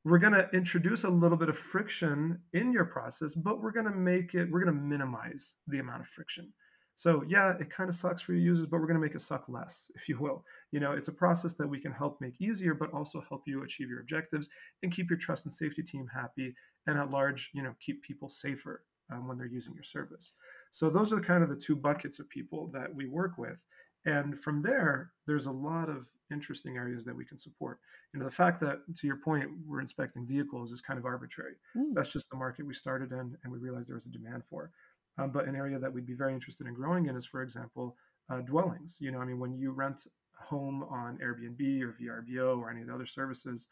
We're 0.05 0.19
going 0.19 0.33
to 0.33 0.47
introduce 0.53 1.03
a 1.03 1.09
little 1.09 1.37
bit 1.37 1.49
of 1.49 1.57
friction 1.57 2.39
in 2.53 2.71
your 2.71 2.85
process, 2.85 3.33
but 3.33 3.61
we're 3.61 3.71
going 3.71 3.85
to 3.85 3.91
make 3.91 4.33
it, 4.33 4.49
we're 4.49 4.63
going 4.63 4.73
to 4.73 4.81
minimize 4.81 5.53
the 5.67 5.79
amount 5.79 6.01
of 6.01 6.07
friction. 6.07 6.53
So 6.95 7.23
yeah, 7.27 7.53
it 7.59 7.69
kind 7.69 7.89
of 7.89 7.95
sucks 7.95 8.21
for 8.21 8.33
your 8.33 8.41
users, 8.41 8.65
but 8.65 8.79
we're 8.79 8.87
going 8.87 8.99
to 8.99 9.05
make 9.05 9.15
it 9.15 9.21
suck 9.21 9.45
less, 9.47 9.91
if 9.95 10.07
you 10.07 10.17
will. 10.17 10.43
You 10.71 10.79
know, 10.79 10.93
it's 10.93 11.07
a 11.09 11.13
process 11.13 11.53
that 11.55 11.69
we 11.69 11.79
can 11.79 11.91
help 11.91 12.19
make 12.21 12.41
easier, 12.41 12.73
but 12.73 12.93
also 12.93 13.23
help 13.27 13.43
you 13.45 13.63
achieve 13.63 13.89
your 13.89 14.01
objectives 14.01 14.49
and 14.83 14.93
keep 14.93 15.09
your 15.09 15.19
trust 15.19 15.45
and 15.45 15.53
safety 15.53 15.81
team 15.83 16.07
happy, 16.13 16.53
and 16.87 16.97
at 16.97 17.11
large, 17.11 17.51
you 17.53 17.63
know, 17.63 17.73
keep 17.79 18.03
people 18.03 18.29
safer 18.29 18.83
um, 19.11 19.27
when 19.27 19.37
they're 19.37 19.47
using 19.47 19.73
your 19.73 19.83
service. 19.83 20.31
So 20.71 20.89
those 20.89 21.11
are 21.13 21.21
kind 21.21 21.43
of 21.43 21.49
the 21.49 21.55
two 21.55 21.75
buckets 21.75 22.19
of 22.19 22.29
people 22.29 22.69
that 22.73 22.93
we 22.93 23.05
work 23.05 23.37
with, 23.37 23.57
and 24.05 24.39
from 24.39 24.61
there, 24.61 25.11
there's 25.27 25.45
a 25.45 25.51
lot 25.51 25.89
of 25.89 26.07
interesting 26.31 26.77
areas 26.77 27.05
that 27.05 27.15
we 27.15 27.25
can 27.25 27.37
support. 27.37 27.79
You 28.13 28.19
know, 28.19 28.25
the 28.25 28.31
fact 28.31 28.59
that, 28.61 28.79
to 28.97 29.07
your 29.07 29.17
point, 29.17 29.49
we're 29.65 29.81
inspecting 29.81 30.25
vehicles 30.27 30.71
is 30.71 30.81
kind 30.81 30.99
of 30.99 31.05
arbitrary. 31.05 31.53
Mm. 31.75 31.93
That's 31.93 32.11
just 32.11 32.29
the 32.29 32.37
market 32.37 32.65
we 32.65 32.73
started 32.73 33.11
in, 33.11 33.37
and 33.43 33.51
we 33.51 33.57
realized 33.59 33.87
there 33.87 33.95
was 33.95 34.05
a 34.05 34.09
demand 34.09 34.43
for. 34.49 34.71
Um, 35.17 35.31
but 35.31 35.47
an 35.47 35.55
area 35.55 35.79
that 35.79 35.91
we'd 35.91 36.05
be 36.05 36.13
very 36.13 36.33
interested 36.33 36.67
in 36.67 36.73
growing 36.73 37.07
in 37.07 37.15
is, 37.15 37.25
for 37.25 37.41
example, 37.41 37.95
uh, 38.31 38.39
dwellings. 38.41 38.97
You 38.99 39.11
know, 39.11 39.19
I 39.19 39.25
mean, 39.25 39.39
when 39.39 39.57
you 39.57 39.71
rent 39.71 40.03
a 40.39 40.45
home 40.45 40.83
on 40.83 41.17
Airbnb 41.17 41.81
or 41.81 41.95
VRBO 42.01 42.59
or 42.59 42.69
any 42.69 42.81
of 42.81 42.87
the 42.87 42.93
other 42.93 43.05
services, 43.05 43.67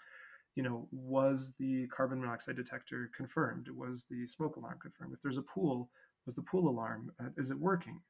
you 0.56 0.64
know, 0.64 0.88
was 0.92 1.54
the 1.60 1.88
carbon 1.88 2.20
monoxide 2.20 2.56
detector 2.56 3.12
confirmed? 3.16 3.68
Was 3.70 4.06
the 4.10 4.28
smoke 4.28 4.58
alarm 4.58 4.80
confirmed? 4.82 5.14
If 5.14 5.22
there's 5.22 5.38
a 5.38 5.44
pool, 5.44 5.90
was 6.26 6.36
the 6.36 6.42
pool 6.42 6.68
alarm, 6.68 7.12
uh, 7.22 7.30
is 7.38 7.52
it 7.52 7.60
working? 7.60 8.02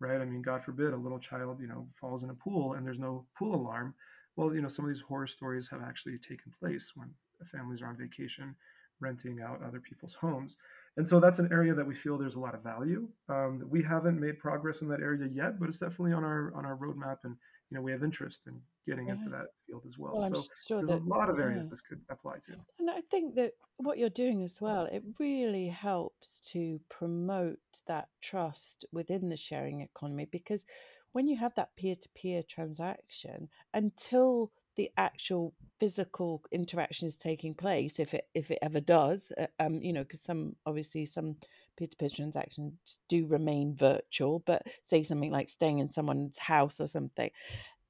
Right? 0.00 0.20
I 0.20 0.24
mean, 0.24 0.42
God 0.42 0.64
forbid 0.64 0.92
a 0.92 0.96
little 0.96 1.18
child, 1.18 1.60
you 1.60 1.68
know, 1.68 1.86
falls 2.00 2.22
in 2.22 2.30
a 2.30 2.34
pool 2.34 2.72
and 2.72 2.86
there's 2.86 2.98
no 2.98 3.26
pool 3.38 3.54
alarm. 3.54 3.94
Well, 4.36 4.54
you 4.54 4.62
know, 4.62 4.68
some 4.68 4.86
of 4.86 4.90
these 4.90 5.02
horror 5.02 5.26
stories 5.26 5.68
have 5.70 5.82
actually 5.82 6.18
taken 6.18 6.52
place 6.58 6.92
when 6.94 7.10
families 7.44 7.82
are 7.82 7.88
on 7.88 7.96
vacation 7.96 8.54
renting 9.00 9.40
out 9.42 9.62
other 9.66 9.80
people's 9.80 10.14
homes. 10.14 10.56
And 10.96 11.06
so 11.06 11.20
that's 11.20 11.38
an 11.38 11.48
area 11.50 11.74
that 11.74 11.86
we 11.86 11.94
feel 11.94 12.18
there's 12.18 12.34
a 12.34 12.40
lot 12.40 12.54
of 12.54 12.62
value. 12.62 13.08
Um, 13.28 13.62
we 13.68 13.82
haven't 13.82 14.20
made 14.20 14.38
progress 14.38 14.82
in 14.82 14.88
that 14.88 15.00
area 15.00 15.28
yet, 15.32 15.58
but 15.58 15.68
it's 15.68 15.78
definitely 15.78 16.12
on 16.12 16.24
our 16.24 16.52
on 16.54 16.64
our 16.66 16.76
roadmap, 16.76 17.18
and 17.24 17.36
you 17.70 17.76
know 17.76 17.82
we 17.82 17.92
have 17.92 18.02
interest 18.02 18.42
in 18.46 18.60
getting 18.86 19.08
into 19.08 19.28
that 19.28 19.46
field 19.66 19.82
as 19.86 19.98
well. 19.98 20.12
well 20.14 20.34
so 20.34 20.42
sure 20.66 20.86
there's 20.86 21.00
that, 21.00 21.06
a 21.06 21.08
lot 21.08 21.28
of 21.28 21.38
areas 21.38 21.66
yeah. 21.66 21.70
this 21.70 21.80
could 21.80 22.00
apply 22.10 22.34
to. 22.46 22.52
And 22.78 22.90
I 22.90 23.00
think 23.10 23.34
that 23.36 23.52
what 23.76 23.98
you're 23.98 24.08
doing 24.10 24.42
as 24.42 24.60
well, 24.60 24.84
it 24.90 25.02
really 25.18 25.68
helps 25.68 26.40
to 26.52 26.80
promote 26.88 27.58
that 27.86 28.08
trust 28.20 28.84
within 28.92 29.28
the 29.28 29.36
sharing 29.36 29.80
economy 29.80 30.26
because 30.30 30.64
when 31.12 31.26
you 31.26 31.36
have 31.38 31.54
that 31.56 31.74
peer-to-peer 31.76 32.42
transaction, 32.48 33.48
until 33.74 34.52
the 34.76 34.90
actual 34.96 35.52
physical 35.78 36.42
interaction 36.52 37.08
is 37.08 37.16
taking 37.16 37.54
place 37.54 37.98
if 37.98 38.14
it 38.14 38.28
if 38.34 38.50
it 38.50 38.58
ever 38.62 38.80
does 38.80 39.32
uh, 39.40 39.46
um 39.58 39.82
you 39.82 39.92
know 39.92 40.02
because 40.02 40.22
some 40.22 40.54
obviously 40.64 41.04
some 41.04 41.36
peer-to-peer 41.76 42.08
transactions 42.14 42.72
do 43.08 43.26
remain 43.26 43.74
virtual 43.74 44.42
but 44.46 44.62
say 44.84 45.02
something 45.02 45.30
like 45.30 45.48
staying 45.48 45.78
in 45.78 45.90
someone's 45.90 46.38
house 46.38 46.80
or 46.80 46.86
something 46.86 47.30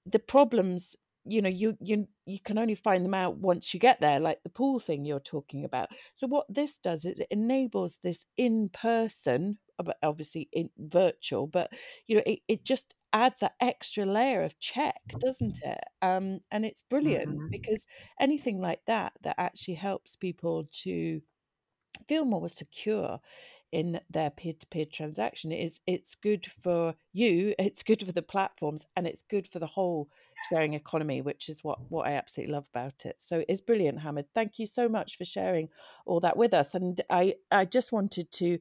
the 0.06 0.18
problems 0.18 0.96
you 1.24 1.42
know 1.42 1.48
you 1.48 1.76
you 1.80 2.08
you 2.24 2.40
can 2.40 2.58
only 2.58 2.74
find 2.74 3.04
them 3.04 3.14
out 3.14 3.36
once 3.36 3.74
you 3.74 3.80
get 3.80 4.00
there 4.00 4.18
like 4.18 4.42
the 4.42 4.48
pool 4.48 4.78
thing 4.78 5.04
you're 5.04 5.20
talking 5.20 5.64
about 5.64 5.88
so 6.14 6.26
what 6.26 6.46
this 6.48 6.78
does 6.78 7.04
is 7.04 7.20
it 7.20 7.26
enables 7.30 7.98
this 8.02 8.24
in 8.38 8.70
person 8.70 9.58
but 9.84 9.98
obviously 10.02 10.48
in 10.52 10.70
virtual 10.78 11.46
but 11.46 11.70
you 12.06 12.16
know 12.16 12.22
it, 12.24 12.38
it 12.48 12.64
just 12.64 12.94
adds 13.12 13.40
that 13.40 13.54
extra 13.60 14.06
layer 14.06 14.42
of 14.42 14.58
check, 14.58 15.00
doesn't 15.18 15.58
it? 15.62 15.80
Um, 16.02 16.40
and 16.50 16.64
it's 16.64 16.82
brilliant 16.88 17.30
mm-hmm. 17.30 17.48
because 17.50 17.86
anything 18.20 18.60
like 18.60 18.80
that 18.86 19.12
that 19.22 19.36
actually 19.38 19.74
helps 19.74 20.16
people 20.16 20.68
to 20.82 21.20
feel 22.08 22.24
more 22.24 22.48
secure 22.48 23.20
in 23.72 24.00
their 24.10 24.30
peer-to-peer 24.30 24.86
transaction 24.92 25.52
is 25.52 25.80
it's 25.86 26.14
good 26.14 26.46
for 26.62 26.94
you 27.12 27.54
it's 27.58 27.82
good 27.82 28.04
for 28.04 28.12
the 28.12 28.22
platforms 28.22 28.84
and 28.96 29.06
it's 29.06 29.22
good 29.22 29.46
for 29.46 29.58
the 29.58 29.66
whole 29.66 30.08
sharing 30.48 30.74
economy 30.74 31.20
which 31.20 31.48
is 31.48 31.62
what 31.62 31.78
what 31.88 32.06
i 32.06 32.12
absolutely 32.12 32.52
love 32.52 32.66
about 32.72 33.04
it. 33.04 33.16
So 33.18 33.44
it's 33.48 33.60
brilliant 33.60 34.00
hamid. 34.00 34.26
Thank 34.34 34.58
you 34.58 34.66
so 34.66 34.88
much 34.88 35.16
for 35.16 35.24
sharing 35.24 35.68
all 36.06 36.20
that 36.20 36.36
with 36.36 36.54
us. 36.54 36.74
And 36.74 37.00
i 37.10 37.34
i 37.50 37.64
just 37.64 37.92
wanted 37.92 38.30
to 38.32 38.58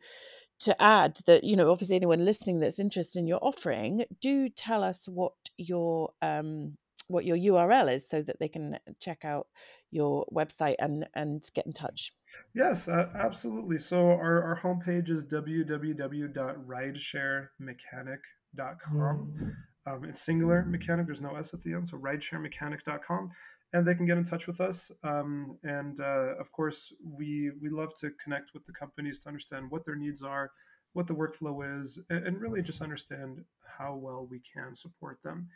to 0.59 0.81
add 0.81 1.19
that 1.25 1.43
you 1.43 1.55
know 1.55 1.71
obviously 1.71 1.95
anyone 1.95 2.25
listening 2.25 2.59
that's 2.59 2.79
interested 2.79 3.19
in 3.19 3.27
your 3.27 3.39
offering 3.41 4.03
do 4.21 4.49
tell 4.49 4.83
us 4.83 5.07
what 5.07 5.33
your 5.57 6.11
um 6.21 6.77
what 7.07 7.23
your 7.25 7.37
url 7.37 7.93
is 7.93 8.07
so 8.07 8.21
that 8.21 8.39
they 8.39 8.49
can 8.49 8.77
check 8.99 9.23
out 9.23 9.47
your 9.91 10.25
website 10.33 10.75
and 10.79 11.05
and 11.13 11.43
get 11.53 11.65
in 11.65 11.73
touch. 11.73 12.13
Yes 12.53 12.87
uh, 12.87 13.09
absolutely. 13.15 13.77
So 13.77 13.97
our, 13.97 14.41
our 14.43 14.57
homepage 14.61 15.09
is 15.09 15.25
www.ridesharemechanic.com 15.25 18.19
mm. 18.57 19.55
um, 19.85 20.05
it's 20.05 20.21
singular 20.21 20.65
mechanic 20.65 21.05
there's 21.05 21.21
no 21.21 21.35
s 21.35 21.53
at 21.53 21.61
the 21.63 21.73
end 21.73 21.87
so 21.87 21.97
ridesharemechanic.com 21.97 23.29
and 23.73 23.85
they 23.85 23.93
can 23.93 24.05
get 24.05 24.17
in 24.17 24.23
touch 24.23 24.47
with 24.47 24.61
us. 24.61 24.91
Um, 25.03 25.57
and 25.63 25.99
uh, 25.99 26.35
of 26.39 26.51
course, 26.51 26.93
we 27.03 27.51
we 27.61 27.69
love 27.69 27.93
to 27.99 28.11
connect 28.23 28.53
with 28.53 28.65
the 28.65 28.73
companies 28.73 29.19
to 29.19 29.27
understand 29.27 29.69
what 29.69 29.85
their 29.85 29.95
needs 29.95 30.23
are, 30.23 30.51
what 30.93 31.07
the 31.07 31.13
workflow 31.13 31.81
is, 31.81 31.99
and, 32.09 32.25
and 32.25 32.41
really 32.41 32.61
just 32.61 32.81
understand 32.81 33.43
how 33.77 33.95
well 33.95 34.27
we 34.29 34.41
can 34.53 34.75
support 34.75 35.19
them 35.23 35.47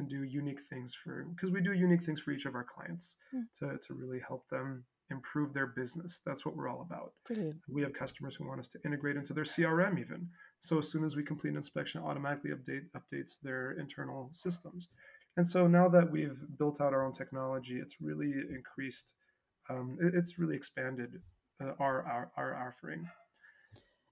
and 0.00 0.08
do 0.08 0.24
unique 0.24 0.62
things 0.68 0.94
for 1.04 1.26
because 1.34 1.52
we 1.52 1.60
do 1.60 1.72
unique 1.72 2.04
things 2.04 2.20
for 2.20 2.32
each 2.32 2.46
of 2.46 2.54
our 2.54 2.64
clients 2.64 3.16
mm. 3.34 3.42
to, 3.58 3.78
to 3.86 3.94
really 3.94 4.20
help 4.26 4.48
them 4.48 4.84
improve 5.10 5.52
their 5.52 5.66
business. 5.66 6.20
That's 6.24 6.44
what 6.44 6.56
we're 6.56 6.68
all 6.68 6.86
about. 6.88 7.12
Brilliant. 7.26 7.56
We 7.68 7.82
have 7.82 7.92
customers 7.92 8.36
who 8.36 8.46
want 8.46 8.60
us 8.60 8.68
to 8.68 8.78
integrate 8.84 9.16
into 9.16 9.34
their 9.34 9.44
CRM 9.44 10.00
even. 10.00 10.28
So 10.60 10.78
as 10.78 10.90
soon 10.90 11.04
as 11.04 11.16
we 11.16 11.22
complete 11.22 11.50
an 11.50 11.56
inspection, 11.56 12.00
automatically 12.00 12.50
update 12.50 12.86
updates 12.96 13.32
their 13.42 13.72
internal 13.72 14.30
systems. 14.32 14.88
And 15.36 15.46
so 15.46 15.66
now 15.66 15.88
that 15.88 16.10
we've 16.10 16.38
built 16.58 16.80
out 16.80 16.92
our 16.92 17.04
own 17.04 17.12
technology, 17.12 17.78
it's 17.80 17.96
really 18.00 18.32
increased, 18.54 19.12
um, 19.68 19.96
it's 20.00 20.38
really 20.38 20.56
expanded 20.56 21.20
uh, 21.62 21.72
our, 21.78 22.04
our, 22.04 22.32
our 22.36 22.68
offering. 22.68 23.08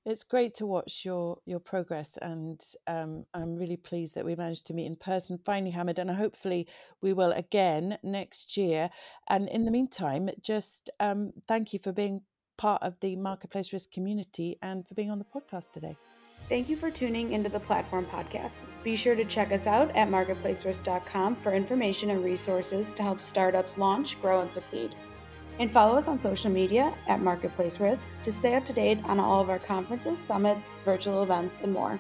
It's 0.08 0.22
great 0.22 0.54
to 0.54 0.64
watch 0.64 1.04
your 1.04 1.36
your 1.44 1.60
progress, 1.60 2.16
and 2.22 2.58
um, 2.86 3.26
I'm 3.34 3.56
really 3.56 3.76
pleased 3.76 4.14
that 4.14 4.24
we 4.24 4.34
managed 4.34 4.66
to 4.68 4.72
meet 4.72 4.86
in 4.86 4.96
person 4.96 5.38
finally, 5.44 5.72
Hamid, 5.72 5.98
and 5.98 6.10
hopefully 6.10 6.66
we 7.02 7.12
will 7.12 7.32
again 7.32 7.98
next 8.02 8.56
year. 8.56 8.88
And 9.28 9.50
in 9.50 9.66
the 9.66 9.70
meantime, 9.70 10.30
just 10.40 10.88
um, 10.98 11.34
thank 11.46 11.74
you 11.74 11.78
for 11.78 11.92
being 11.92 12.22
part 12.56 12.82
of 12.82 12.94
the 13.02 13.16
marketplace 13.16 13.70
risk 13.70 13.92
community 13.92 14.56
and 14.62 14.88
for 14.88 14.94
being 14.94 15.10
on 15.10 15.18
the 15.18 15.26
podcast 15.26 15.72
today. 15.74 15.94
Thank 16.48 16.70
you 16.70 16.78
for 16.78 16.90
tuning 16.90 17.34
into 17.34 17.50
the 17.50 17.60
Platform 17.60 18.06
Podcast. 18.06 18.54
Be 18.82 18.96
sure 18.96 19.14
to 19.14 19.26
check 19.26 19.52
us 19.52 19.66
out 19.66 19.94
at 19.94 20.08
marketplacerisk.com 20.08 21.36
for 21.36 21.52
information 21.52 22.08
and 22.08 22.24
resources 22.24 22.94
to 22.94 23.02
help 23.02 23.20
startups 23.20 23.76
launch, 23.76 24.18
grow, 24.22 24.40
and 24.40 24.50
succeed. 24.50 24.94
And 25.58 25.72
follow 25.72 25.96
us 25.96 26.06
on 26.06 26.20
social 26.20 26.50
media 26.50 26.94
at 27.08 27.20
Marketplace 27.20 27.80
Risk 27.80 28.08
to 28.22 28.32
stay 28.32 28.54
up 28.54 28.64
to 28.66 28.72
date 28.72 29.00
on 29.04 29.18
all 29.18 29.40
of 29.40 29.50
our 29.50 29.58
conferences, 29.58 30.18
summits, 30.18 30.76
virtual 30.84 31.22
events, 31.24 31.62
and 31.62 31.72
more. 31.72 31.98